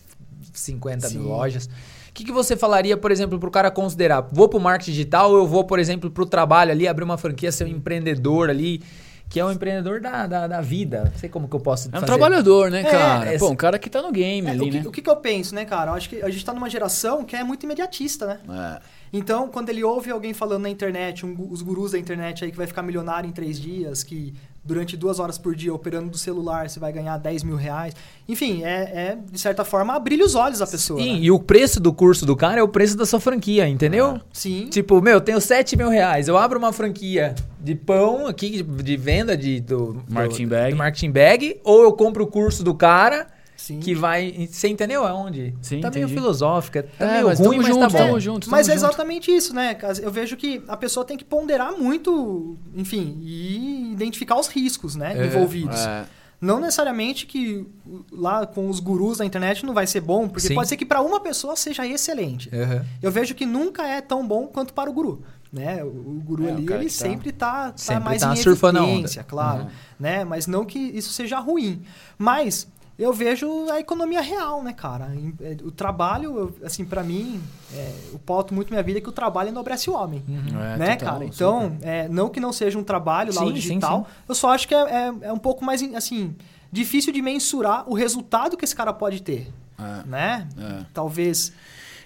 [0.53, 1.28] 50 mil Sim.
[1.28, 1.66] lojas.
[1.66, 4.26] O que, que você falaria, por exemplo, pro cara considerar?
[4.32, 7.53] Vou pro marketing digital ou eu vou, por exemplo, pro trabalho ali, abrir uma franquia,
[7.53, 8.80] ser um empreendedor ali,
[9.28, 11.10] que é um empreendedor da, da, da vida.
[11.12, 12.06] Não sei como que eu posso É um fazer.
[12.06, 13.34] trabalhador, né, É, cara?
[13.34, 14.84] esse- Pô, um cara que tá no game É, ali, o, que, né?
[14.86, 15.90] o que que eu penso, né, cara?
[15.90, 18.40] Eu acho que a gente tá numa geração que é muito imediatista, né?
[18.48, 18.82] É.
[19.12, 22.56] Então, quando ele ouve alguém falando na internet, um os gurus da internet aí que
[22.56, 24.34] vai ficar milionário em três dias, que
[24.66, 27.94] durante duas horas por dia operando do celular você vai ganhar 10 mil reais.
[28.28, 31.00] Enfim, é, é, de certa forma brilha os olhos da pessoa.
[31.00, 31.20] Sim, né?
[31.20, 34.20] e o preço do curso do cara é o preço da sua franquia, entendeu?
[34.32, 34.66] Sim.
[34.68, 36.26] Tipo, meu, eu tenho 7 mil reais.
[36.26, 40.70] Eu abro uma franquia de pão aqui, de, de venda de, do, Marketing do, bag.
[40.72, 43.26] do marketing bag, ou eu compro o curso do cara
[43.57, 43.80] Sim.
[43.80, 44.48] que vai.
[44.50, 45.54] Você entendeu aonde?
[45.62, 46.20] Sim, tá meio entendi.
[46.20, 46.82] filosófica.
[46.98, 47.96] Tá É, meio mas ruim, mas junto, tá bom.
[47.98, 48.50] tamo junto.
[48.50, 49.76] Mas é exatamente isso, né?
[50.02, 55.14] Eu vejo que a pessoa tem que ponderar muito, enfim, e identificar os riscos, né,
[55.18, 55.80] É, envolvidos.
[55.80, 56.04] É.
[56.38, 57.66] Não necessariamente que
[58.12, 60.54] lá com os gurus da internet não vai ser bom, porque Sim.
[60.54, 62.50] pode ser que para uma pessoa seja excelente.
[62.54, 62.84] Aham.
[63.02, 65.22] Eu vejo que nunca é tão bom quanto para o guru.
[65.50, 65.82] Né?
[65.82, 68.80] O o guru É, ali, ele tá- sempre tá, tá Sempre mais tá em surfando
[69.26, 69.62] claro.
[69.62, 69.68] Uhum.
[69.98, 70.24] Né?
[70.24, 71.82] Mas não que isso seja ruim.
[72.18, 72.68] Mas
[72.99, 75.12] eu vejo a economia real, né, cara?
[75.40, 77.40] É, O trabalho, assim, para mim,
[77.74, 80.22] é, eu pauto muito minha vida que o trabalho enobrece o homem.
[80.28, 81.24] É, né, total, cara?
[81.24, 84.22] Então, é, não que não seja um trabalho lá Sim, o sim, digital, sim.
[84.28, 86.34] eu só acho que é, é, é um pouco mais, assim,
[86.72, 90.07] difícil de mensurar o resultado que esse cara pode ter, É.
[90.07, 90.49] né?
[90.59, 90.84] É.
[90.94, 91.53] Talvez...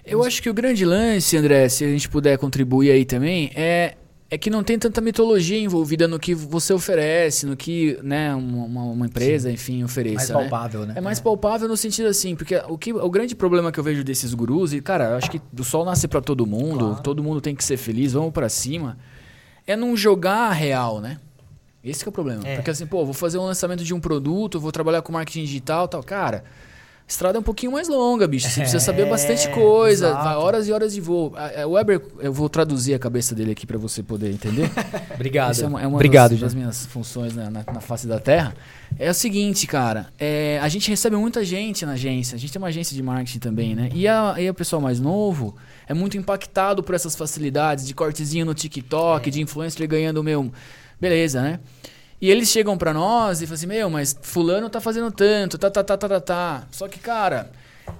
[0.04, 3.94] Eu acho que o grande lance, André, se a gente puder contribuir aí também, é,
[4.30, 8.84] é que não tem tanta mitologia envolvida no que você oferece, no que né, uma,
[8.84, 10.14] uma- empresa, enfim, ofereça.
[10.14, 10.34] Mais né?
[10.50, 10.94] palpável, né?
[10.96, 14.04] É mais palpável no sentido assim, porque o, que, o grande problema que eu vejo
[14.04, 17.02] desses gurus, e cara, eu acho que o sol nasce pra todo mundo, Claro.
[17.02, 18.96] todo mundo tem que ser feliz, vamos pra cima,
[19.66, 21.18] é não jogar a real, né?
[21.82, 22.46] Esse que é o problema.
[22.46, 22.56] É.
[22.56, 25.86] Porque assim, pô, vou fazer um lançamento de um produto, vou trabalhar com marketing digital
[25.86, 26.02] e tal.
[26.04, 26.44] Cara,
[27.10, 28.48] Estrada é um pouquinho mais longa, bicho.
[28.48, 30.06] Você precisa saber É, bastante coisa.
[30.10, 30.24] exato.
[30.24, 31.32] Vai horas e horas de voo.
[31.66, 34.70] O Weber, eu vou traduzir a cabeça dele aqui pra você poder entender.
[35.12, 35.50] Obrigado.
[35.50, 38.20] Essa é uma, é uma Obrigado, das, das minhas funções na, na- na face da
[38.20, 38.54] Terra.
[38.96, 40.06] É o seguinte, cara.
[40.20, 42.36] é, a gente recebe muita gente na agência.
[42.36, 43.90] A gente tem uma agência de marketing também, né?
[43.92, 45.56] E, a, e o pessoal mais novo
[45.88, 49.32] é muito impactado por essas facilidades de cortezinho no TikTok, É.
[49.32, 50.52] de influencer ganhando meu.
[51.00, 51.58] Beleza, né?
[52.20, 55.70] E eles chegam pra nós e falam assim: Meu, mas Fulano tá fazendo tanto, tá,
[55.70, 56.68] tá, tá, tá, tá, tá.
[56.70, 57.50] Só que, cara.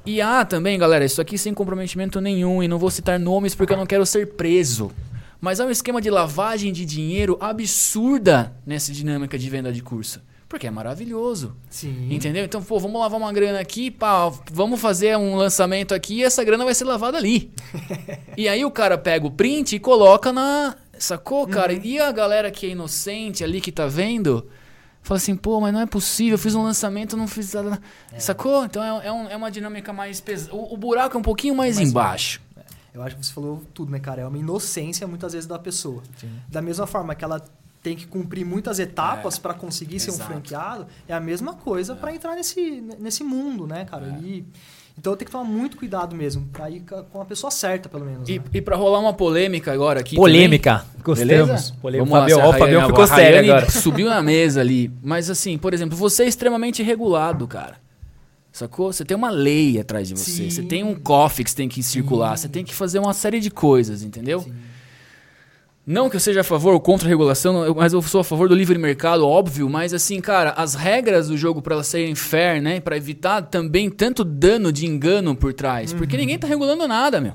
[0.05, 3.73] E há também, galera, isso aqui sem comprometimento nenhum, e não vou citar nomes porque
[3.73, 4.93] eu não quero ser preso.
[5.41, 10.21] Mas há um esquema de lavagem de dinheiro absurda nessa dinâmica de venda de curso.
[10.51, 11.57] Porque é maravilhoso.
[11.71, 12.09] Sim.
[12.11, 12.45] Entendeu?
[12.45, 16.43] Então, pô, vamos lavar uma grana aqui, pá, vamos fazer um lançamento aqui e essa
[16.43, 17.53] grana vai ser lavada ali.
[18.37, 20.77] e aí o cara pega o print e coloca na.
[21.05, 21.73] Sacou, cara?
[21.73, 24.47] E a galera que é inocente ali que tá vendo.
[25.03, 27.81] Fala assim, pô, mas não é possível, eu fiz um lançamento, não fiz nada.
[28.19, 28.67] Sacou?
[28.67, 30.55] Então é, é um- é uma dinâmica mais pesada.
[30.55, 32.41] O, o buraco é um pouquinho mais, embaixo.
[32.93, 34.21] Eu acho que você falou tudo, né, cara?
[34.23, 36.03] É uma inocência muitas vezes da pessoa.
[36.49, 37.43] Da mesma forma que ela
[37.83, 40.31] tem que cumprir muitas etapas É, pra conseguir ser um exato.
[40.33, 44.19] franqueado, é a mesma coisa pra entrar nesse, nesse mundo, né, cara?
[44.21, 44.23] É.
[44.23, 44.45] E,
[45.01, 48.29] então tem que tomar muito cuidado mesmo, pra ir com a pessoa certa, pelo menos.
[48.29, 48.45] E, né?
[48.53, 50.15] e pra rolar uma polêmica agora aqui.
[50.15, 50.81] Polêmica.
[50.81, 51.47] também, Gostamos.
[51.47, 51.75] Beleza?
[51.81, 52.11] Polêmica.
[52.11, 53.71] Vamos lá, Fabião, o Fabião ficou sério agora.
[53.73, 54.93] Subiu na mesa ali.
[55.03, 57.77] Mas assim, por exemplo, você é extremamente regulado, cara.
[58.53, 58.93] Sacou?
[58.93, 60.31] Você tem uma lei atrás de você.
[60.33, 60.51] Sim.
[60.51, 62.37] Você tem um cofre que você tem que circular.
[62.37, 64.45] Você tem que fazer uma série de coisas, entendeu?
[65.87, 68.49] Não que eu seja a favor ou contra a regulação, mas eu sou a favor
[68.49, 69.69] do livre mercado, óbvio.
[69.69, 72.81] Mas assim, cara, as regras do jogo para elas serem fair, né?
[72.81, 75.93] Pra evitar também tanto dano de engano por trás.
[75.93, 77.33] Porque ninguém tá regulando nada, meu.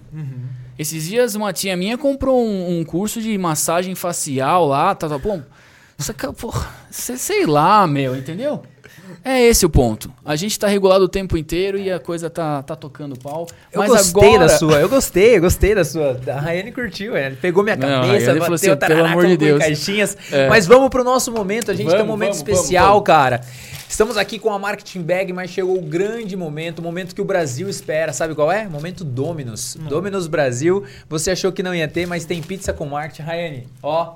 [0.77, 5.19] Esses dias uma tia minha comprou um, um curso de massagem facial lá, tá, tá.
[5.97, 8.61] Isso aqui, porra, sei lá, meu, entendeu?
[9.27, 10.13] É esse o ponto.
[10.23, 13.47] A gente tá regulado o tempo inteiro e a coisa tá, tá tocando pau.
[13.73, 14.47] Eu Mas gostei agora...
[14.47, 16.21] da sua, eu gostei, eu gostei da sua.
[16.27, 17.25] A Rayane curtiu, é.
[17.25, 19.59] ele pegou minha Não, cabeça, Rayane bateu, falou assim, tarará, pelo amor de Deus.
[19.59, 20.15] caixinhas.
[20.31, 20.47] É.
[20.47, 23.07] Mas vamos pro nosso momento, a gente tem um Vamos, momento vamos, especial, vamos, vamos.
[23.07, 23.41] cara.
[23.89, 27.25] Estamos aqui com a Marketing Bag, mas chegou o grande momento, o momento que o
[27.25, 28.13] Brasil espera.
[28.13, 28.67] Sabe qual é?
[28.67, 29.75] Momento Dominus.
[29.89, 30.83] Dominus Brasil.
[31.09, 33.23] Você achou que não ia ter, mas tem pizza com marketing.
[33.23, 34.15] Rayane, ó,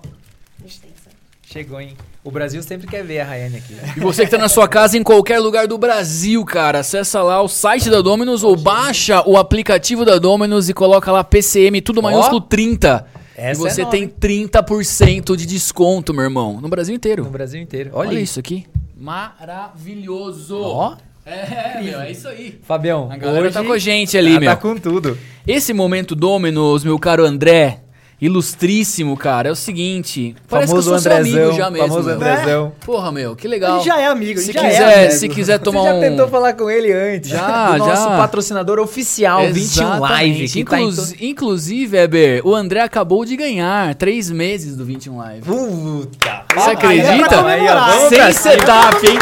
[1.51, 1.93] chegou, hein?
[2.23, 3.75] O Brasil sempre quer ver a Rayane aqui.
[3.97, 7.41] E você que tá na sua casa em qualquer lugar do Brasil, cara, acessa lá
[7.41, 12.03] o site da Dominus ou baixa o aplicativo da Dominus e coloca lá PCM, tudo
[12.03, 13.05] maiúsculo 30.
[13.35, 14.13] Essa e você é tem hein?
[14.19, 17.23] 30% de desconto, meu irmão, no Brasil inteiro.
[17.23, 17.91] No Brasil inteiro.
[17.93, 18.65] Olha, Olha, isso aqui.
[18.95, 20.61] Maravilhoso.
[20.61, 20.97] Ó.
[21.25, 22.59] É, meu, é isso aí.
[22.63, 24.49] Fabião, A galera hoje tá com a gente ali, ela meu.
[24.49, 25.17] Tá com tudo.
[25.47, 27.81] Esse momento Dominus, meu caro André,
[28.21, 30.35] ilustríssimo, cara, é o seguinte.
[30.49, 31.41] Parece famoso que eu sou seu Andrezão.
[31.43, 31.87] amigo já mesmo.
[31.87, 32.15] famoso meu.
[32.15, 32.71] Andrezão.
[32.85, 33.77] Porra, meu, que legal.
[33.77, 35.11] gente já é amigo, se já é quiser, amigo.
[35.13, 37.29] se quiser tomar Você já um tentou falar com ele antes.
[37.29, 38.17] Já, do nosso já.
[38.17, 40.43] patrocinador oficial, 21 Live.
[40.43, 40.53] Exatamente.
[40.53, 45.17] Que tá em Inclus- Inclusive, Weber, o André acabou de ganhar três meses do 21
[45.17, 45.41] Live.
[45.43, 46.39] Puta.
[46.55, 47.45] Você acredita?
[47.45, 49.19] Aí é vamos Sem setup, hein?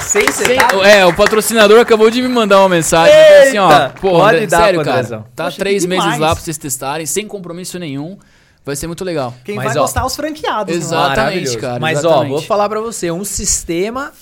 [0.00, 0.80] Sem setup.
[0.84, 3.12] é, o patrocinador acabou de me mandar uma mensagem.
[3.14, 3.94] Falou assim, ó, Eita!
[4.00, 4.96] pô, Pode André, dar sério, cara.
[4.98, 5.24] Andrezão.
[5.34, 8.16] Tá Poxa, três meses lá pra vocês testarem, sem compromisso nenhum.
[8.64, 9.34] Vai ser muito legal.
[9.44, 10.74] Quem Mas, vai ó, gostar é os franqueados.
[10.74, 11.12] Exato.
[11.12, 12.26] Exatamente, cara, Mas exatamente.
[12.26, 14.12] ó, vou falar pra você, um sistema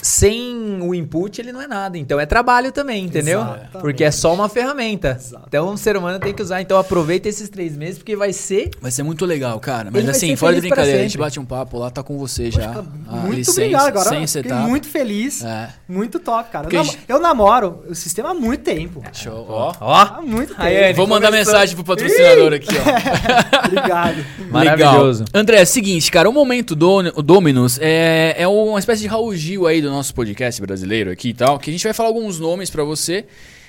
[0.00, 1.98] sem o input ele não é nada.
[1.98, 3.40] Então é trabalho também, entendeu?
[3.40, 3.70] Exatamente.
[3.80, 5.16] Porque é só uma ferramenta.
[5.18, 5.44] Exato.
[5.48, 6.60] Então o ser humano tem que usar.
[6.60, 8.70] Então aproveita esses três meses porque vai ser.
[8.80, 9.90] Vai ser muito legal, cara.
[9.92, 12.82] Mas assim, fora de brincadeira, a gente bate um papo lá, tá com você já.
[13.08, 13.86] Ah, Muito licença, obrigado.
[13.88, 14.68] Agora sem eu fiquei setup.
[14.68, 15.42] muito feliz.
[15.44, 15.68] É.
[15.88, 16.68] Muito top, cara.
[16.70, 19.02] Eu, gente- eu namoro o sistema há muito tempo.
[19.12, 19.46] Show.
[19.48, 19.72] Ó.
[19.80, 20.60] Ó, Há muito tempo.
[20.62, 21.52] Rayane, Vou mandar começou.
[21.54, 23.66] mensagem pro patrocinador aqui, ó.
[23.66, 24.24] Obrigado.
[24.50, 25.24] Maravilhoso.
[25.24, 25.40] Legal.
[25.40, 29.08] André, é o seguinte, cara, o momento do, o Dominus é, é uma espécie de
[29.08, 32.08] Raul Gil aí do nosso podcast brasileiro aqui e tal, que a gente vai falar
[32.08, 33.26] alguns nomes pra você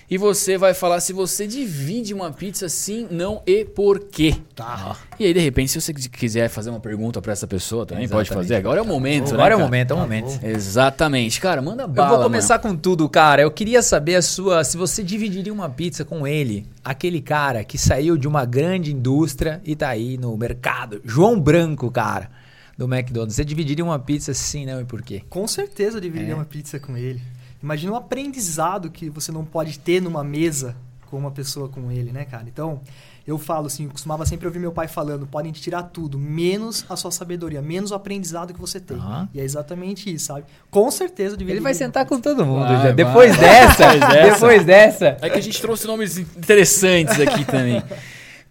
[0.09, 4.35] e você vai falar se você divide uma pizza sim, não e por quê.
[4.55, 4.97] Tá.
[5.19, 8.27] E aí, de repente, se você quiser fazer uma pergunta pra essa pessoa também, pode
[8.27, 8.47] Exatamente.
[8.47, 8.55] fazer.
[8.55, 10.39] Agora é o momento, né, Agora é o momento, é o momento.
[10.43, 11.39] Exatamente.
[11.39, 13.43] Cara, manda Eu bala, vou começar com tudo, cara.
[13.43, 17.77] Eu queria saber a sua, se você dividiria uma pizza com ele, aquele cara que
[17.77, 22.31] saiu de uma grande indústria e tá aí no mercado, João Branco, cara,
[22.79, 23.35] do McDonald's.
[23.35, 25.21] Você dividiria uma pizza sim, não e por quê?
[25.29, 26.35] Com certeza eu dividiria É.
[26.35, 27.21] uma pizza com ele.
[27.61, 30.75] Imagina o aprendizado que você não pode ter numa mesa
[31.07, 32.45] com uma pessoa com ele, né, cara?
[32.47, 32.79] Então,
[33.27, 36.85] eu falo assim, eu costumava sempre ouvir meu pai falando, podem te tirar tudo, menos
[36.87, 38.95] a sua sabedoria, menos o aprendizado que você tem.
[38.97, 39.27] Aham.
[39.33, 40.45] E é exatamente isso, sabe?
[40.71, 41.57] Com certeza eu dividiria.
[41.57, 42.81] Ele vai sentar com todo mundo Vai, já.
[42.83, 42.93] vai.
[42.93, 44.33] Depois dessa, Depois dessa.
[44.33, 45.17] depois dessa.
[45.21, 47.83] É que a gente trouxe nomes interessantes aqui também.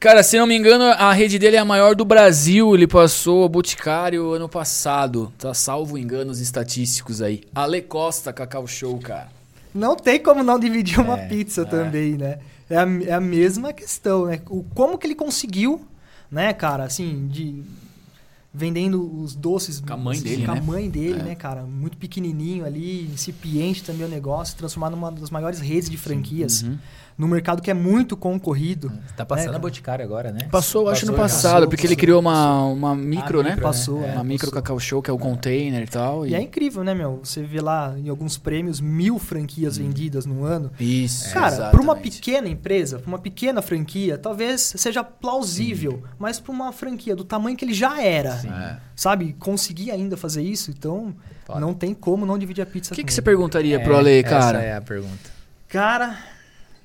[0.01, 2.73] Cara, se não me engano, a rede dele é a maior do Brasil.
[2.75, 5.33] Ele passou o Boticário ano passado.
[5.37, 7.43] Tá salvo enganos estatísticos aí.
[7.53, 9.29] Ale Costa, Cacau Show, cara.
[9.75, 11.65] não tem como não dividir uma É, pizza é.
[11.65, 12.39] também, né?
[12.71, 14.41] É a, é a mesma questão, né?
[14.49, 15.81] O, como que ele conseguiu,
[16.31, 17.63] né, cara, assim, de
[18.55, 20.59] vendendo os doces Com a mãe dele, com né?
[20.59, 21.23] a mãe dele, É.
[21.23, 25.97] né, cara, muito pequenininho ali, incipiente também o negócio, transformar numa das maiores redes de
[25.97, 26.79] franquias Uhum.
[27.19, 28.93] No mercado que é muito concorrido.
[29.17, 29.59] Tá passando É, a.
[29.59, 30.47] Boticário agora, né?
[30.51, 33.49] Passou, acho, no passado, passou, porque ele passou, criou uma, uma micro, Ah, né?
[33.51, 34.11] micro, Passou, né?
[34.11, 34.63] é, uma micro passou.
[34.63, 36.25] Cacau Show, que é o container e tal.
[36.25, 37.19] E é incrível, né, meu?
[37.25, 40.71] Você vê lá em alguns prêmios mil franquias vendidas no ano.
[40.79, 46.53] Isso, Cara, para uma pequena empresa, para uma pequena franquia, talvez seja plausível, mas para
[46.53, 48.77] uma franquia do tamanho que ele já era, É.
[48.95, 49.33] sabe?
[49.41, 51.15] Conseguir ainda fazer isso, então
[51.45, 51.59] Foda.
[51.59, 53.25] não tem como não dividir a pizza O que, que você ele.
[53.25, 54.59] perguntaria pro Ale, cara?
[54.59, 55.31] Essa é a pergunta.
[55.69, 56.17] Cara,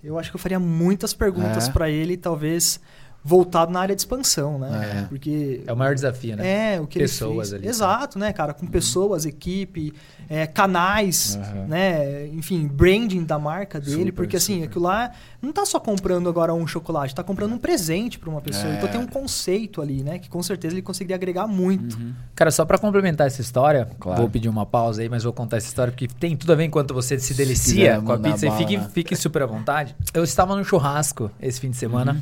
[0.03, 1.71] eu acho que eu faria muitas perguntas É.
[1.71, 2.79] pra ele, talvez
[3.23, 5.01] voltado na área de expansão, né?
[5.03, 5.07] É.
[5.07, 6.75] Porque É o maior desafio, né?
[6.75, 7.75] É, o que Pessoas ele ali, fez.
[7.77, 8.53] Exato, né, cara?
[8.53, 9.93] Com pessoas, equipe,
[10.29, 11.65] é, canais, Aham.
[11.67, 12.27] né?
[12.27, 13.97] Enfim, branding da marca dele.
[13.97, 14.65] Super, porque assim, super.
[14.67, 15.11] aquilo lá
[15.41, 18.73] não tá só comprando agora um chocolate, tá comprando um presente pra uma pessoa.
[18.73, 18.77] É.
[18.77, 20.19] Então tem um conceito ali, né?
[20.19, 21.97] Que com certeza ele conseguiria agregar muito.
[21.97, 22.13] Uhum.
[22.35, 24.19] Cara, só pra complementar essa história, Claro.
[24.21, 26.65] vou pedir uma pausa aí, mas vou contar essa história porque tem tudo a ver
[26.65, 28.89] enquanto você se Se delicia quiser com a pizza e bala, fique, né?
[28.93, 29.95] fique super à vontade.
[30.13, 32.21] Eu estava num churrasco esse fim de semana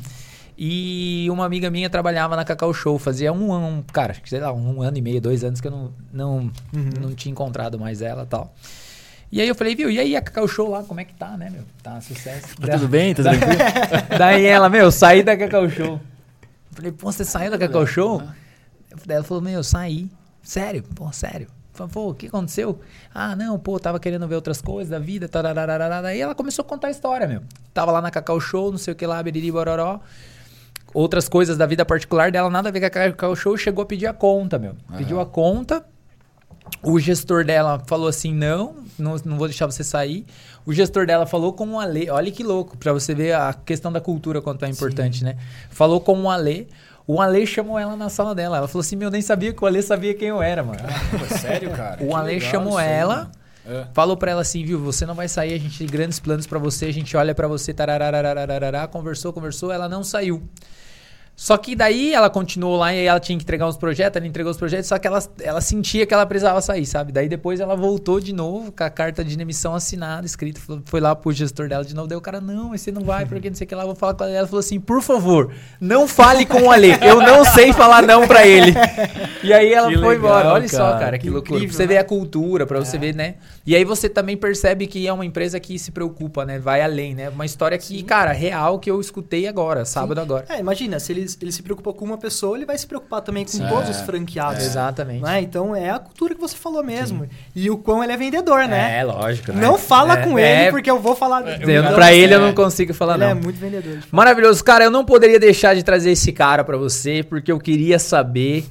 [0.56, 4.82] e uma amiga minha trabalhava na Cacau Show, fazia um ano, cara, sei lá, um
[4.82, 6.36] ano e meio, dois anos que eu não, não,
[6.74, 6.90] Uhum.
[7.00, 8.54] não tinha encontrado mais ela e tal.
[9.30, 11.36] E aí eu falei, viu, e aí a Cacau Show lá, como é que tá,
[11.38, 11.62] né, meu?
[11.82, 12.54] Tá um sucesso.
[12.60, 13.14] Tá tudo bem?
[13.14, 13.54] Tá tranquilo?
[14.18, 15.94] Daí ela, meu, saí da Cacau Show.
[15.94, 16.00] Eu
[16.72, 18.22] Falei, pô, você saiu da Cacau Show?
[19.06, 20.10] Daí ela falou, meu, eu saí.
[20.42, 20.82] Sério?
[20.94, 21.46] Pô, sério.
[21.72, 22.78] Falei, pô, o que aconteceu?
[23.14, 26.02] Ah, não, pô, tava querendo ver outras coisas da vida, tararararara.
[26.02, 27.40] Daí ela começou a contar a história, meu.
[27.72, 29.98] Tava lá na Cacau Show, não sei o que lá, beriri, bororó.
[30.94, 33.86] Outras coisas da vida particular dela, nada a ver com a Cacau Show, chegou a
[33.86, 34.74] pedir a conta, meu.
[34.96, 35.84] Pediu a conta,
[36.82, 40.26] o gestor dela falou assim: não, não, não vou deixar você sair.
[40.64, 42.10] O gestor dela falou com o Ale.
[42.10, 45.36] Olha que louco, pra você ver a questão da cultura quanto é importante, né?
[45.70, 46.68] Falou com o Ale.
[47.06, 48.58] O Ale chamou ela na sala dela.
[48.58, 50.78] Ela falou assim: meu, nem sabia que o Ale sabia quem eu era, mano.
[51.10, 52.02] Pô, sério, cara?
[52.04, 53.16] O Que Ale legal chamou ela.
[53.16, 53.30] mano.
[53.64, 53.86] É.
[53.94, 54.78] Falou pra ela assim, viu?
[54.80, 57.46] Você não vai sair, a gente tem grandes planos pra você, a gente olha pra
[57.46, 60.42] você, tararararararará, conversou, conversou, ela não saiu.
[61.34, 64.50] Só que daí ela continuou lá e ela tinha que entregar uns projetos, ela entregou
[64.50, 67.10] os projetos, só que ela, ela sentia que ela precisava sair, sabe?
[67.10, 71.16] Daí depois ela voltou de novo com a carta de demissão assinada, escrita, foi lá
[71.16, 73.56] pro gestor dela de novo, daí o cara, não, mas você não vai, porque não
[73.56, 74.32] sei o que lá, vou falar com ela.
[74.34, 78.26] Ela falou assim, por favor, não fale com o Ale, eu não sei falar não
[78.28, 78.72] pra ele.
[79.42, 81.56] E aí ela Que foi legal, embora, olha só, cara, cara, que, que loucura.
[81.56, 81.94] incrível, pra você né?
[81.94, 83.34] ver a cultura, pra você ver, né?
[83.66, 86.58] E aí você também percebe que é uma empresa que se preocupa, né?
[86.58, 87.28] Vai além, né?
[87.28, 90.44] Uma história que, cara, real que eu escutei agora, sábado agora.
[90.48, 93.44] É, imagina, se ele, ele se preocupou com uma pessoa, ele vai se preocupar também
[93.44, 93.66] com Sim.
[93.68, 94.64] todos É, os franqueados.
[94.64, 95.22] Exatamente.
[95.22, 95.40] Né?
[95.42, 97.28] Então é a cultura que você falou mesmo.
[97.54, 98.98] E o quão ele é vendedor, né?
[98.98, 99.52] É, lógico.
[99.52, 99.60] né?
[99.60, 101.42] Não fala É, com é, ele, porque eu vou falar.
[101.60, 102.42] eu- Não, pra ele eu é.
[102.42, 103.30] não consigo falar, ele não.
[103.30, 103.98] é muito vendedor.
[104.10, 104.62] Maravilhoso.
[104.64, 108.64] Cara, eu não poderia deixar de trazer esse cara pra você, porque eu queria saber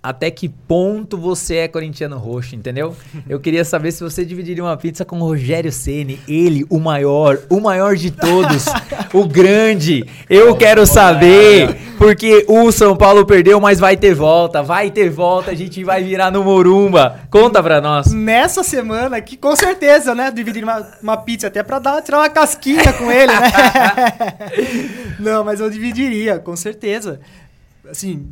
[0.00, 2.96] até que ponto você é corintiano roxo, entendeu?
[3.28, 7.38] Eu queria saber se você dividiria uma pizza com o Rogério Ceni, ele, o maior,
[7.50, 8.66] o maior de todos,
[9.12, 10.06] o grande.
[10.30, 15.50] Eu quero saber, porque o São Paulo perdeu, mas vai ter volta, vai ter volta,
[15.50, 17.20] a gente vai virar no Morumba.
[17.28, 18.12] Conta pra nós.
[18.12, 20.30] Nessa semana aqui, com certeza, né?
[20.30, 23.52] Dividir uma, uma pizza até pra dar, tirar uma casquinha com ele, né?
[25.18, 27.20] não, mas eu dividiria, com certeza.
[27.90, 28.28] Assim,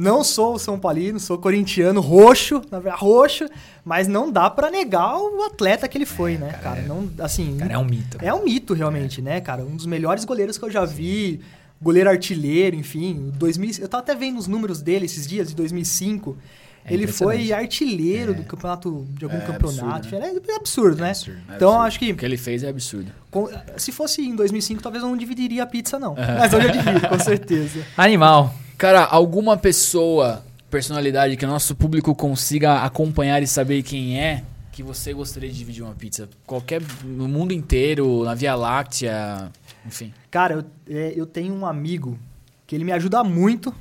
[0.00, 3.46] não sou São Paulino, sou corintiano, roxo, na verdade, roxo,
[3.84, 6.82] mas não dá pra negar o atleta que ele foi, né, cara?
[6.82, 8.16] Não, assim, Cara, é um mito.
[8.20, 9.62] é um mito, realmente, né, cara?
[9.64, 11.40] Um dos melhores goleiros que eu já vi,
[11.82, 13.32] goleiro artilheiro, enfim.
[13.36, 16.36] 2000, eu tava até vendo os números dele esses dias, de 2005.
[16.84, 19.84] É ele foi artilheiro do campeonato, de algum É campeonato.
[19.96, 21.08] absurdo, É absurdo, né?
[21.10, 21.86] absurdo, é então, absurdo.
[21.86, 23.10] acho que O que ele fez é absurdo.
[23.30, 26.14] com- se fosse em 2005, talvez eu não dividiria a pizza, não.
[26.14, 27.84] Mas hoje eu divido, com certeza.
[27.96, 28.54] Animal.
[28.78, 34.44] Cara, alguma pessoa, personalidade que o nosso público consiga acompanhar e saber quem é,
[34.78, 36.28] que você gostaria de dividir uma pizza?
[36.46, 36.80] Qualquer.
[37.02, 39.50] No mundo inteiro, na Via Láctea,
[39.84, 40.14] enfim.
[40.30, 42.16] Cara, eu, é, eu tenho um amigo
[42.64, 43.74] que ele me ajuda muito.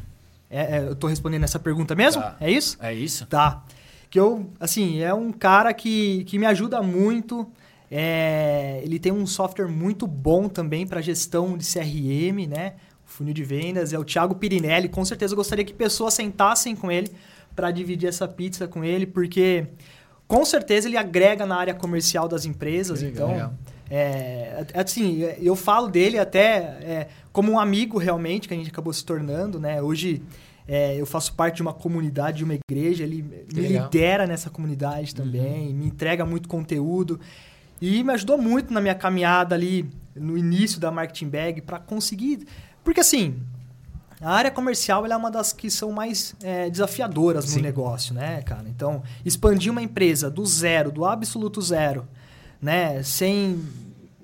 [0.50, 2.24] É, é, eu tô respondendo essa pergunta mesmo?
[2.24, 2.36] Tá.
[2.41, 2.80] É isso?
[2.82, 3.28] É isso?
[3.28, 3.64] Tá.
[4.10, 7.48] Que eu, assim, é um cara que, que me ajuda muito.
[7.91, 12.74] É, ele tem um software muito bom também para gestão de CRM, né?
[13.18, 13.93] Funil de vendas.
[13.93, 14.88] É o Thiago Pirinelli.
[14.88, 17.11] Com certeza eu gostaria que pessoas sentassem com ele
[17.55, 19.65] para dividir essa pizza com ele, porque
[20.28, 23.01] com certeza ele agrega na área comercial das empresas.
[23.01, 23.32] Legal.
[23.32, 23.53] então,
[23.89, 28.93] é, assim, eu falo dele até é, como um amigo realmente que a gente acabou
[28.93, 29.82] se tornando, né?
[29.82, 30.22] Hoje
[30.68, 33.86] é, eu faço parte de uma comunidade, de uma igreja, ele me legal.
[33.86, 37.20] lidera nessa comunidade também, me entrega muito conteúdo.
[37.82, 42.45] E me ajudou muito na minha caminhada ali no início da marketing bag para conseguir,
[42.88, 43.36] porque assim,
[44.22, 47.58] a área comercial é uma das que são mais é, desafiadoras Sim.
[47.58, 48.64] no negócio, né, cara?
[48.70, 52.08] Então, expandir uma empresa do zero, do absoluto zero,
[52.62, 53.62] né, sem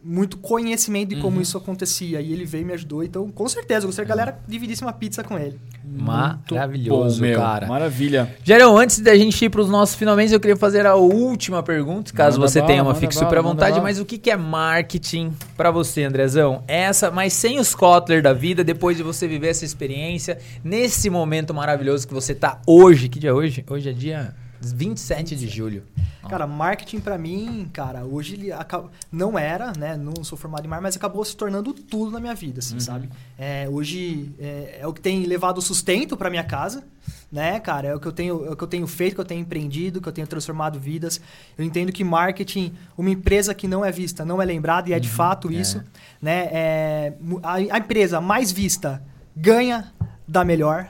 [0.02, 1.42] muito conhecimento de como uhum.
[1.42, 2.22] isso acontecia.
[2.22, 3.04] E ele veio e me ajudou.
[3.04, 5.60] Então, com certeza, eu gostaria que a galera dividisse uma pizza com ele.
[5.86, 7.68] Maravilhoso, bom, cara.
[7.68, 8.34] Maravilha.
[8.44, 12.14] Gerão, antes da gente ir para os nossos finalmente, eu queria fazer a última pergunta,
[12.14, 13.82] caso manda você bala, tenha uma, fique super à vontade.
[13.82, 16.64] Mas o que, que é marketing para você, Andrezão?
[16.68, 21.54] Essa, mas sem os Kotler da vida, depois de você viver essa experiência, nesse momento
[21.54, 23.10] maravilhoso que você tá hoje.
[23.10, 23.66] Que dia é hoje?
[23.70, 24.34] Hoje é dia
[24.72, 25.84] 27 de julho.
[26.30, 29.98] Cara, marketing para mim, cara, hoje ele acaba, não era, né?
[29.98, 32.80] Não sou formado em marketing, mas acabou se tornando tudo na minha vida, assim, uhum.
[32.80, 33.10] sabe?
[33.38, 36.84] É, hoje é, é, o que tem levado sustento para minha casa,
[37.32, 37.90] né, cara?
[37.90, 40.00] É o que eu tenho, é o que eu tenho feito, que eu tenho empreendido,
[40.00, 41.20] que eu tenho transformado vidas.
[41.58, 45.00] Eu entendo que marketing, uma empresa que não é vista, não é lembrada e é
[45.00, 45.16] de uhum.
[45.16, 45.56] fato é.
[45.56, 45.84] isso,
[46.22, 46.48] né?
[46.52, 49.04] É, a, a empresa mais vista
[49.36, 49.92] ganha
[50.28, 50.90] da melhor,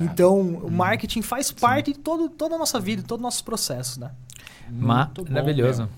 [0.00, 0.04] é.
[0.04, 3.42] Então, o marketing faz parte de todo, toda a nossa vida, de todos os nossos
[3.42, 4.10] processos, né?
[4.70, 5.88] Maravilhoso.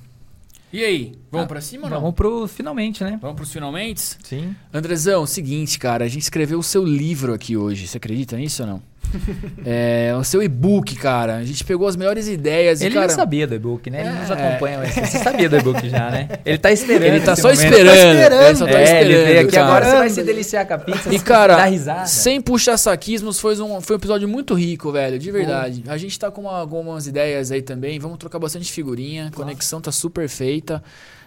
[0.72, 2.00] E aí, vamos ah, pra cima ou não?
[2.00, 3.16] Vamos pro finalmente, né?
[3.22, 4.00] Vamos pros finalmente?
[4.24, 4.56] Sim.
[4.72, 7.86] Andrezão, seguinte, cara, a gente escreveu o seu livro aqui hoje.
[7.86, 8.82] Você acredita nisso ou não?
[9.64, 11.36] é, o seu e-book, cara.
[11.36, 12.80] A gente pegou as melhores ideias.
[12.80, 14.00] Ele e, cara, já sabia do e-book, né?
[14.00, 14.12] Ele é...
[14.12, 16.28] nos acompanha, mas você sabia do e-book já, né?
[16.44, 17.14] Ele tá esperando.
[17.14, 17.86] Ele tá só esperando.
[17.86, 18.42] Tá esperando.
[18.42, 19.28] Ele só tá é, esperando.
[19.28, 19.66] Ele aqui cara.
[19.66, 21.14] agora você vai se deliciar com a pizza.
[21.14, 22.06] E, cara, dar risada.
[22.06, 25.18] sem puxar saquismos, foi um, foi um episódio muito rico, velho.
[25.18, 25.84] De verdade.
[25.86, 27.98] A gente tá com uma, algumas ideias aí também.
[27.98, 29.30] Vamos trocar bastante figurinha.
[29.34, 30.82] Conexão tá super feita.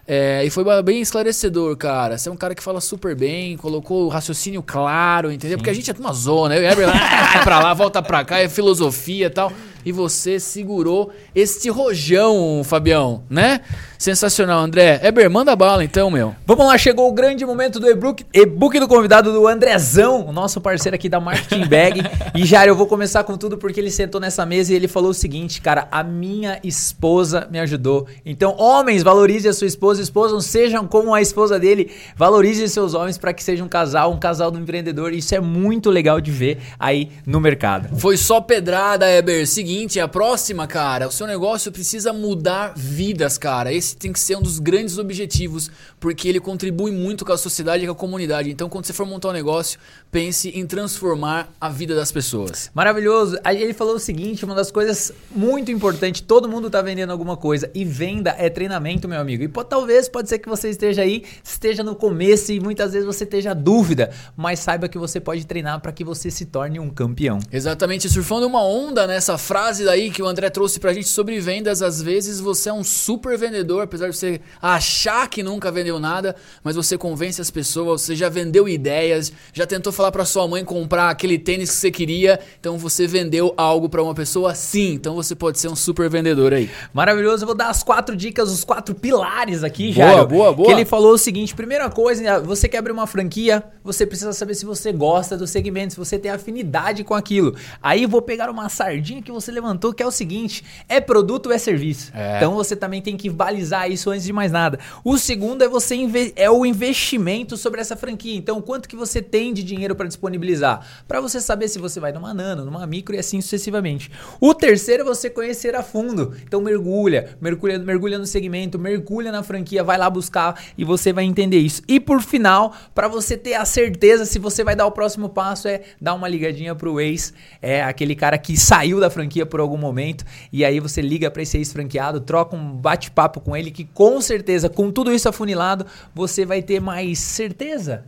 [0.09, 2.17] É, e foi bem esclarecedor, cara.
[2.17, 5.57] Você é um cara que fala super bem, colocou o raciocínio claro, entendeu?
[5.57, 5.57] Sim.
[5.57, 6.55] Porque a gente é uma zona.
[6.55, 9.51] Eu e Heber, ah, pra lá, volta pra cá, é filosofia e tal.
[9.83, 13.59] E você segurou este rojão, Fabião, né?
[13.97, 14.99] Sensacional, André.
[15.03, 16.35] Eber, manda bala então, meu.
[16.45, 20.61] Vamos lá, chegou o grande momento do e-book, e-book do convidado do Andrezão, o nosso
[20.61, 22.01] parceiro aqui da Marketing Bag.
[22.35, 25.09] e já eu vou começar com tudo porque ele sentou nessa mesa e ele falou
[25.09, 28.07] o seguinte, cara, a minha esposa me ajudou.
[28.23, 33.17] Então, homens, valorize a sua esposa, esposas sejam como a esposa dele, valorize seus homens
[33.17, 35.11] para que seja um casal, um casal do empreendedor.
[35.11, 37.97] Isso é muito legal de ver aí no mercado.
[37.97, 39.47] Foi só pedrada, Eber.
[39.47, 43.73] Seguinte, a próxima, cara, o seu negócio precisa mudar vidas, cara.
[43.73, 47.37] Esse esse tem que ser um dos grandes objetivos, porque ele contribui muito com a
[47.37, 48.49] sociedade e com a comunidade.
[48.49, 49.79] Então, quando você for montar um negócio,
[50.11, 52.69] pense em transformar a vida das pessoas.
[52.73, 53.37] Maravilhoso.
[53.45, 57.69] Ele falou o seguinte, uma das coisas muito importantes, todo mundo está vendendo alguma coisa
[57.73, 59.43] e venda é treinamento, meu amigo.
[59.43, 63.05] E pode, talvez pode ser que você esteja aí, esteja no começo e muitas vezes
[63.05, 66.89] você esteja dúvida, mas saiba que você pode treinar para que você se torne um
[66.89, 67.39] campeão.
[67.51, 71.81] Exatamente, surfando uma onda nessa frase daí que o André trouxe pra gente sobre vendas,
[71.81, 75.99] às vezes você é um super vendedor vendedor, apesar de você achar que nunca vendeu
[75.99, 80.47] nada, mas você convence as pessoas, você já vendeu ideias, já tentou falar para sua
[80.47, 84.93] mãe comprar aquele tênis que você queria, então você vendeu algo para uma pessoa sim,
[84.93, 86.69] então você pode ser um super vendedor aí.
[86.93, 90.11] Maravilhoso, eu vou dar as quatro dicas, os quatro pilares aqui, já.
[90.11, 90.67] Boa, boa, boa.
[90.67, 94.55] Que ele falou o seguinte, primeira coisa, você quer abrir uma franquia, você precisa saber
[94.55, 97.55] se você gosta do segmento, se você tem afinidade com aquilo.
[97.81, 101.51] Aí vou pegar uma sardinha que você levantou, que é o seguinte, é produto ou
[101.51, 102.11] é serviço?
[102.13, 102.37] É.
[102.37, 104.79] Então você também tem que balizar analisar isso antes de mais nada.
[105.03, 105.97] O segundo é você
[106.35, 108.35] é o investimento sobre essa franquia.
[108.35, 110.85] Então, quanto que você tem de dinheiro para disponibilizar?
[111.07, 114.11] Para você saber se você vai numa nano, numa micro e assim sucessivamente.
[114.39, 116.35] O terceiro é você conhecer a fundo.
[116.43, 121.25] Então, mergulha, mergulha, mergulha no segmento, mergulha na franquia, vai lá buscar e você vai
[121.25, 121.81] entender isso.
[121.87, 125.67] E por final, para você ter a certeza se você vai dar o próximo passo
[125.67, 129.77] é dar uma ligadinha pro ex, é aquele cara que saiu da franquia por algum
[129.77, 133.83] momento e aí você liga para esse ex franqueado, troca um bate-papo com ele que
[133.83, 138.03] com certeza, com tudo isso afunilado, você vai ter mais certeza.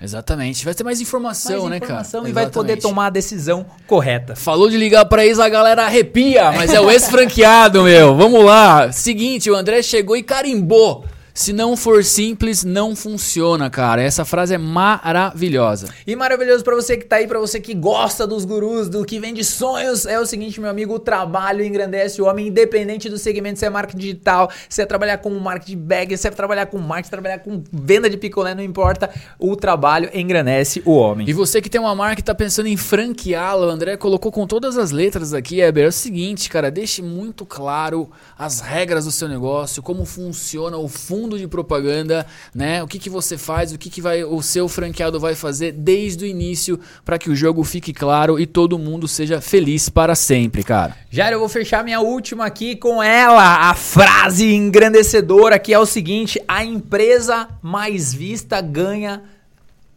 [0.00, 0.64] Exatamente.
[0.64, 2.30] Vai ter mais informação, mais né, informação cara?
[2.30, 4.36] E vai poder tomar a decisão correta.
[4.36, 8.14] Falou de ligar para ex, a galera arrepia, mas é o ex-franqueado, meu.
[8.14, 8.92] Vamos lá.
[8.92, 11.04] Seguinte, o André chegou e carimbou
[11.36, 14.00] se não for simples, não funciona, cara.
[14.00, 15.88] Essa frase é maravilhosa.
[16.06, 19.18] E maravilhoso para você que tá aí, para você que gosta dos gurus, do que
[19.18, 23.58] vende sonhos, é o seguinte, meu amigo, o trabalho engrandece o homem, independente do segmento,
[23.58, 27.10] se é marketing digital, se é trabalhar com marketing bag, se é trabalhar com marketing,
[27.10, 31.28] trabalhar com venda de picolé, não importa, o trabalho engrandece o homem.
[31.28, 34.46] E você que tem uma marca e tá pensando em franqueá-la, o André colocou com
[34.46, 38.08] todas as letras aqui, Eber, é o seguinte, cara, deixe muito claro
[38.38, 42.82] as regras do seu negócio, como funciona o fundo mundo de propaganda, né?
[42.82, 46.24] O que, que você faz, o que, que vai, o seu franqueado vai fazer desde
[46.24, 50.62] o início para que o jogo fique claro e todo mundo seja feliz para sempre,
[50.62, 50.96] cara.
[51.10, 55.86] Jairo, eu vou fechar minha última aqui com ela, a frase engrandecedora que é o
[55.86, 59.22] seguinte: a empresa mais vista ganha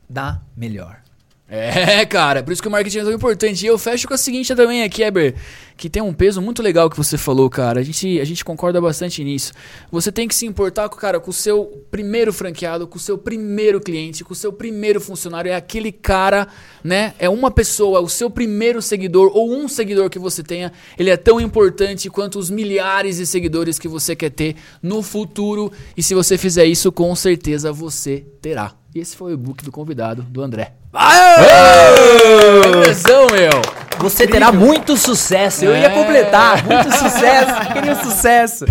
[0.10, 1.07] da melhor.
[1.50, 3.64] É, cara, por isso que o marketing é tão importante.
[3.64, 5.34] E eu fecho com a seguinte também aqui, Eber,
[5.78, 7.80] que tem um peso muito legal que você falou, cara.
[7.80, 9.54] A gente, a gente concorda bastante nisso.
[9.90, 13.80] Você tem que se importar, cara, com o seu primeiro franqueado, com o seu primeiro
[13.80, 15.50] cliente, com o seu primeiro funcionário.
[15.50, 16.50] É aquele cara,
[16.84, 17.14] né?
[17.18, 20.74] É uma pessoa, o seu primeiro seguidor ou um seguidor que você tenha.
[21.00, 25.72] Ele é tão importante quanto os milhares de seguidores que você quer ter no futuro.
[25.96, 28.76] E se você fizer isso, com certeza você terá.
[28.98, 30.72] E esse foi o book do convidado, do André.
[32.66, 33.62] Andrezão, meu!
[34.00, 35.66] Você terá muito sucesso.
[35.66, 35.90] Eu ia É.
[35.90, 36.64] completar.
[36.66, 37.74] Muito sucesso.
[37.74, 38.66] Queria sucesso.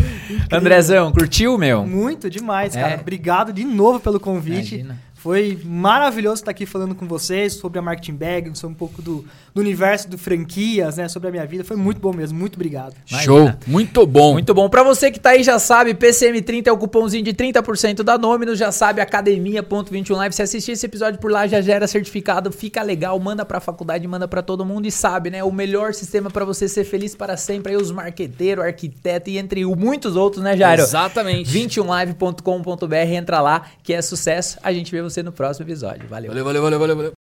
[0.50, 1.86] Andrezão, curtiu, meu?
[1.86, 2.80] Muito demais, É.
[2.80, 2.98] cara.
[3.00, 4.74] Obrigado de novo pelo convite.
[4.74, 4.98] Imagina.
[5.26, 9.24] Foi maravilhoso estar aqui falando com vocês sobre a Marketing Bag, sobre um pouco do,
[9.52, 11.08] do universo do franquias, né?
[11.08, 11.64] Sobre a minha vida.
[11.64, 12.38] Foi muito bom mesmo.
[12.38, 12.94] Muito obrigado.
[13.10, 13.24] Imagina.
[13.24, 13.52] Show!
[13.66, 14.34] Muito bom!
[14.34, 14.68] Muito bom.
[14.68, 18.56] Pra você que tá aí já sabe, PCM30 é o cupomzinho de 30% da Dominus,
[18.56, 20.32] já sabe, academia.21 live.
[20.32, 24.28] Se assistir esse episódio por lá, já gera certificado, fica legal, manda pra faculdade, manda
[24.28, 25.42] pra todo mundo e sabe, né?
[25.42, 29.66] O melhor sistema pra você ser feliz para sempre aí os marqueteiros, arquiteto e entre
[29.66, 30.82] muitos outros, né, Jairo?
[30.82, 31.50] Exatamente.
[31.50, 34.56] 21live.com.br, entra lá, que é sucesso.
[34.62, 36.08] A gente vê você no próximo episódio.
[36.08, 36.28] Valeu.
[36.28, 36.96] Valeu, valeu, valeu, valeu.
[36.96, 37.25] valeu.